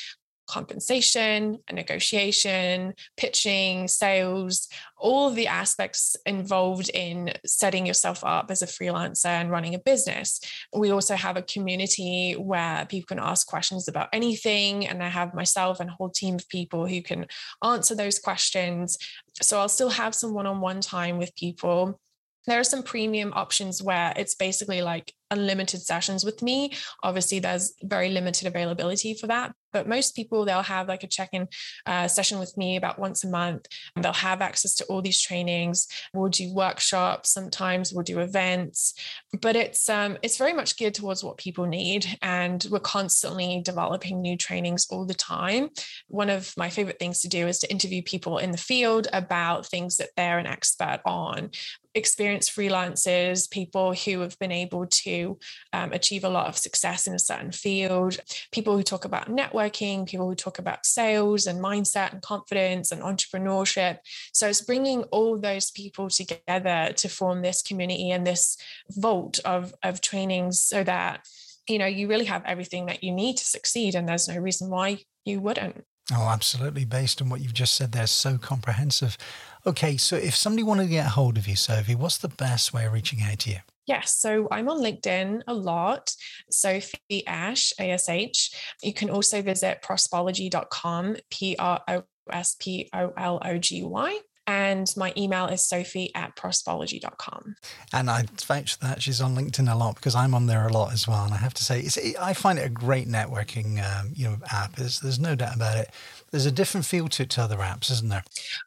[0.53, 9.25] compensation, negotiation, pitching, sales, all the aspects involved in setting yourself up as a freelancer
[9.25, 10.39] and running a business.
[10.71, 14.85] We also have a community where people can ask questions about anything.
[14.85, 17.25] And I have myself and a whole team of people who can
[17.63, 18.97] answer those questions.
[19.41, 21.99] So I'll still have some one on one time with people
[22.45, 26.73] there are some premium options where it's basically like unlimited sessions with me.
[27.01, 31.47] Obviously, there's very limited availability for that, but most people they'll have like a check-in
[31.85, 33.65] uh, session with me about once a month.
[33.95, 35.87] They'll have access to all these trainings.
[36.13, 37.31] We'll do workshops.
[37.31, 38.93] Sometimes we'll do events,
[39.41, 44.21] but it's um, it's very much geared towards what people need, and we're constantly developing
[44.21, 45.69] new trainings all the time.
[46.07, 49.65] One of my favorite things to do is to interview people in the field about
[49.65, 51.49] things that they're an expert on
[51.95, 55.37] experienced freelancers, people who have been able to
[55.73, 58.17] um, achieve a lot of success in a certain field,
[58.51, 63.01] people who talk about networking, people who talk about sales and mindset and confidence and
[63.01, 63.99] entrepreneurship.
[64.33, 68.57] So it's bringing all those people together to form this community and this
[68.89, 71.25] vault of, of trainings so that
[71.67, 74.69] you know you really have everything that you need to succeed and there's no reason
[74.69, 76.83] why you wouldn't Oh, absolutely.
[76.83, 79.17] Based on what you've just said, they're so comprehensive.
[79.65, 82.73] Okay, so if somebody wanted to get a hold of you, Sophie, what's the best
[82.73, 83.57] way of reaching out to you?
[83.85, 86.13] Yes, so I'm on LinkedIn a lot,
[86.49, 88.51] Sophie Ash, ASH.
[88.81, 94.19] You can also visit prospology.com, P R O S P O L O G Y.
[94.45, 97.55] And my email is sophie at prospology.com.
[97.93, 100.91] And I vouch that she's on LinkedIn a lot because I'm on there a lot
[100.91, 101.23] as well.
[101.23, 101.87] And I have to say,
[102.19, 104.75] I find it a great networking um, you know, app.
[104.75, 105.89] There's, there's no doubt about it.
[106.31, 108.23] There's a different feel to it to other apps, isn't there?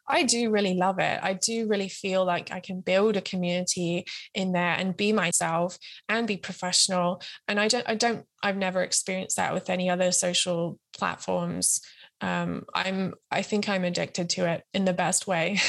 [0.07, 1.19] I do really love it.
[1.21, 5.77] I do really feel like I can build a community in there and be myself
[6.09, 7.21] and be professional.
[7.47, 11.81] And I don't, I don't, I've never experienced that with any other social platforms
[12.21, 15.59] um, I'm I think I'm addicted to it in the best way.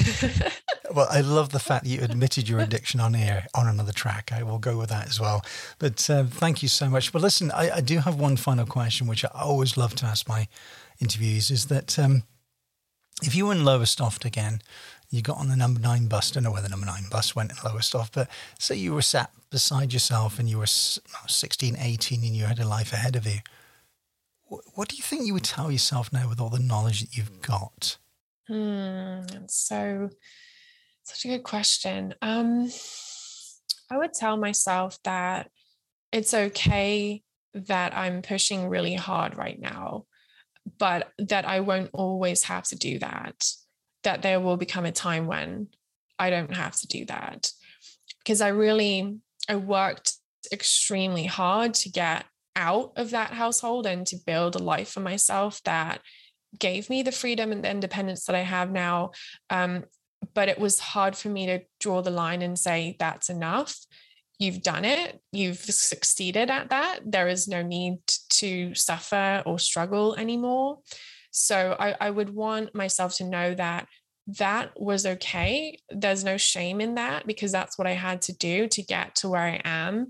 [0.95, 4.31] well, I love the fact that you admitted your addiction on air on another track.
[4.33, 5.45] I will go with that as well.
[5.79, 7.13] But uh, thank you so much.
[7.13, 10.27] But listen, I, I, do have one final question, which I always love to ask
[10.27, 10.49] my
[11.01, 12.23] interviews, is that um,
[13.23, 14.63] if you were in Lowestoft again,
[15.11, 16.31] you got on the number nine bus.
[16.31, 18.29] Don't know where the number nine bus went in Lowestoft, but
[18.59, 22.67] say you were sat beside yourself and you were 16, 18 and you had a
[22.67, 23.41] life ahead of you
[24.49, 27.43] what do you think you would tell yourself now with all the knowledge that you've
[27.43, 27.99] got?
[28.47, 30.09] Hmm, so,
[31.05, 32.15] such a good question.
[32.23, 32.71] Um,
[33.91, 35.51] I would tell myself that
[36.13, 37.23] it's okay
[37.55, 40.07] that I'm pushing really hard right now,
[40.79, 43.51] but that I won't always have to do that.
[44.05, 45.69] That there will become a time when
[46.19, 47.51] I don't have to do that.
[48.19, 49.19] Because I really,
[49.49, 50.15] I worked
[50.53, 52.25] extremely hard to get
[52.59, 56.01] out of that household and to build a life for myself that
[56.59, 59.13] gave me the freedom and the independence that I have now.
[59.49, 59.85] Um,
[60.35, 63.79] but it was hard for me to draw the line and say, that's enough.
[64.39, 65.21] You've done it.
[65.33, 67.01] You've succeeded at that.
[67.05, 67.99] There is no need
[68.31, 70.79] to suffer or struggle anymore.
[71.31, 73.87] So I, I would want myself to know that
[74.39, 75.79] that was okay.
[75.89, 79.29] There's no shame in that because that's what I had to do to get to
[79.29, 80.09] where I am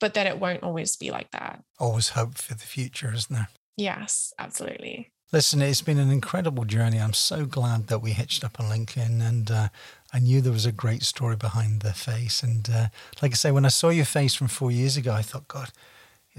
[0.00, 1.62] but that it won't always be like that.
[1.78, 3.48] Always hope for the future, isn't there?
[3.76, 5.10] Yes, absolutely.
[5.30, 6.98] Listen, it's been an incredible journey.
[6.98, 9.68] I'm so glad that we hitched up on LinkedIn and uh,
[10.12, 12.42] I knew there was a great story behind the face.
[12.42, 12.88] And uh,
[13.20, 15.70] like I say, when I saw your face from four years ago, I thought, God,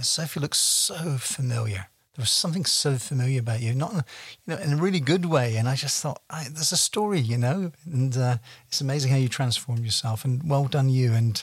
[0.01, 1.88] Sophie looks so familiar.
[2.16, 4.01] There was something so familiar about you, not you
[4.47, 5.55] know in a really good way.
[5.55, 8.38] And I just thought, there's a story, you know, and uh,
[8.68, 10.26] it's amazing how you transform yourself.
[10.26, 11.14] And well done, you.
[11.14, 11.41] And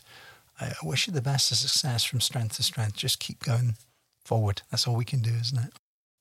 [0.60, 2.96] I wish you the best of success from strength to strength.
[2.96, 3.76] Just keep going
[4.24, 4.62] forward.
[4.70, 5.72] That's all we can do, isn't it?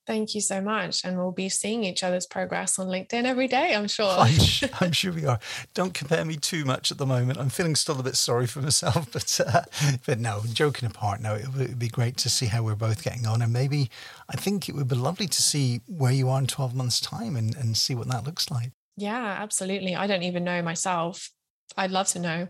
[0.06, 1.04] Thank you so much.
[1.04, 4.08] And we'll be seeing each other's progress on LinkedIn every day, I'm sure.
[4.18, 4.38] I'm,
[4.80, 5.40] I'm sure we are.
[5.74, 7.38] Don't compare me too much at the moment.
[7.38, 9.62] I'm feeling still a bit sorry for myself, but uh,
[10.06, 13.26] but no, joking apart, no, it would be great to see how we're both getting
[13.26, 13.42] on.
[13.42, 13.90] And maybe
[14.28, 17.34] I think it would be lovely to see where you are in 12 months' time
[17.34, 18.70] and, and see what that looks like.
[18.96, 19.96] Yeah, absolutely.
[19.96, 21.30] I don't even know myself.
[21.76, 22.48] I'd love to know.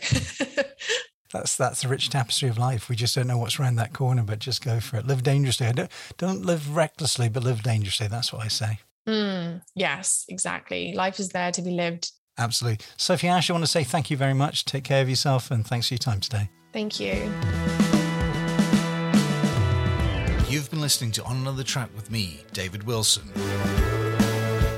[1.37, 2.89] That's that's the rich tapestry of life.
[2.89, 5.07] We just don't know what's around that corner, but just go for it.
[5.07, 5.71] Live dangerously.
[5.73, 8.09] Don't don't live recklessly, but live dangerously.
[8.09, 8.81] That's what I say.
[9.09, 10.93] Mm, yes, exactly.
[10.95, 12.11] Life is there to be lived.
[12.39, 12.85] Absolutely.
[12.97, 14.65] Sophie Ash, I want to say thank you very much.
[14.65, 16.51] Take care of yourself and thanks for your time today.
[16.73, 17.33] Thank you.
[20.49, 23.31] You've been listening to On Another Track with me, David Wilson.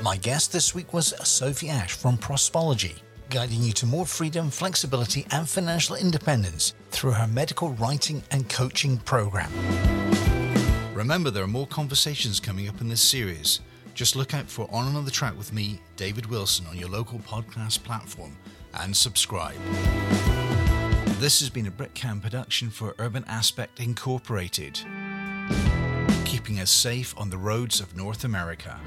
[0.01, 5.25] My guest this week was Sophie Ash from Prospology, guiding you to more freedom, flexibility,
[5.31, 9.51] and financial independence through her medical writing and coaching program.
[10.93, 13.61] Remember, there are more conversations coming up in this series.
[13.93, 17.83] Just look out for On Another Track with me, David Wilson, on your local podcast
[17.83, 18.35] platform
[18.73, 19.57] and subscribe.
[21.19, 24.79] This has been a Britcam production for Urban Aspect Incorporated,
[26.25, 28.79] keeping us safe on the roads of North America.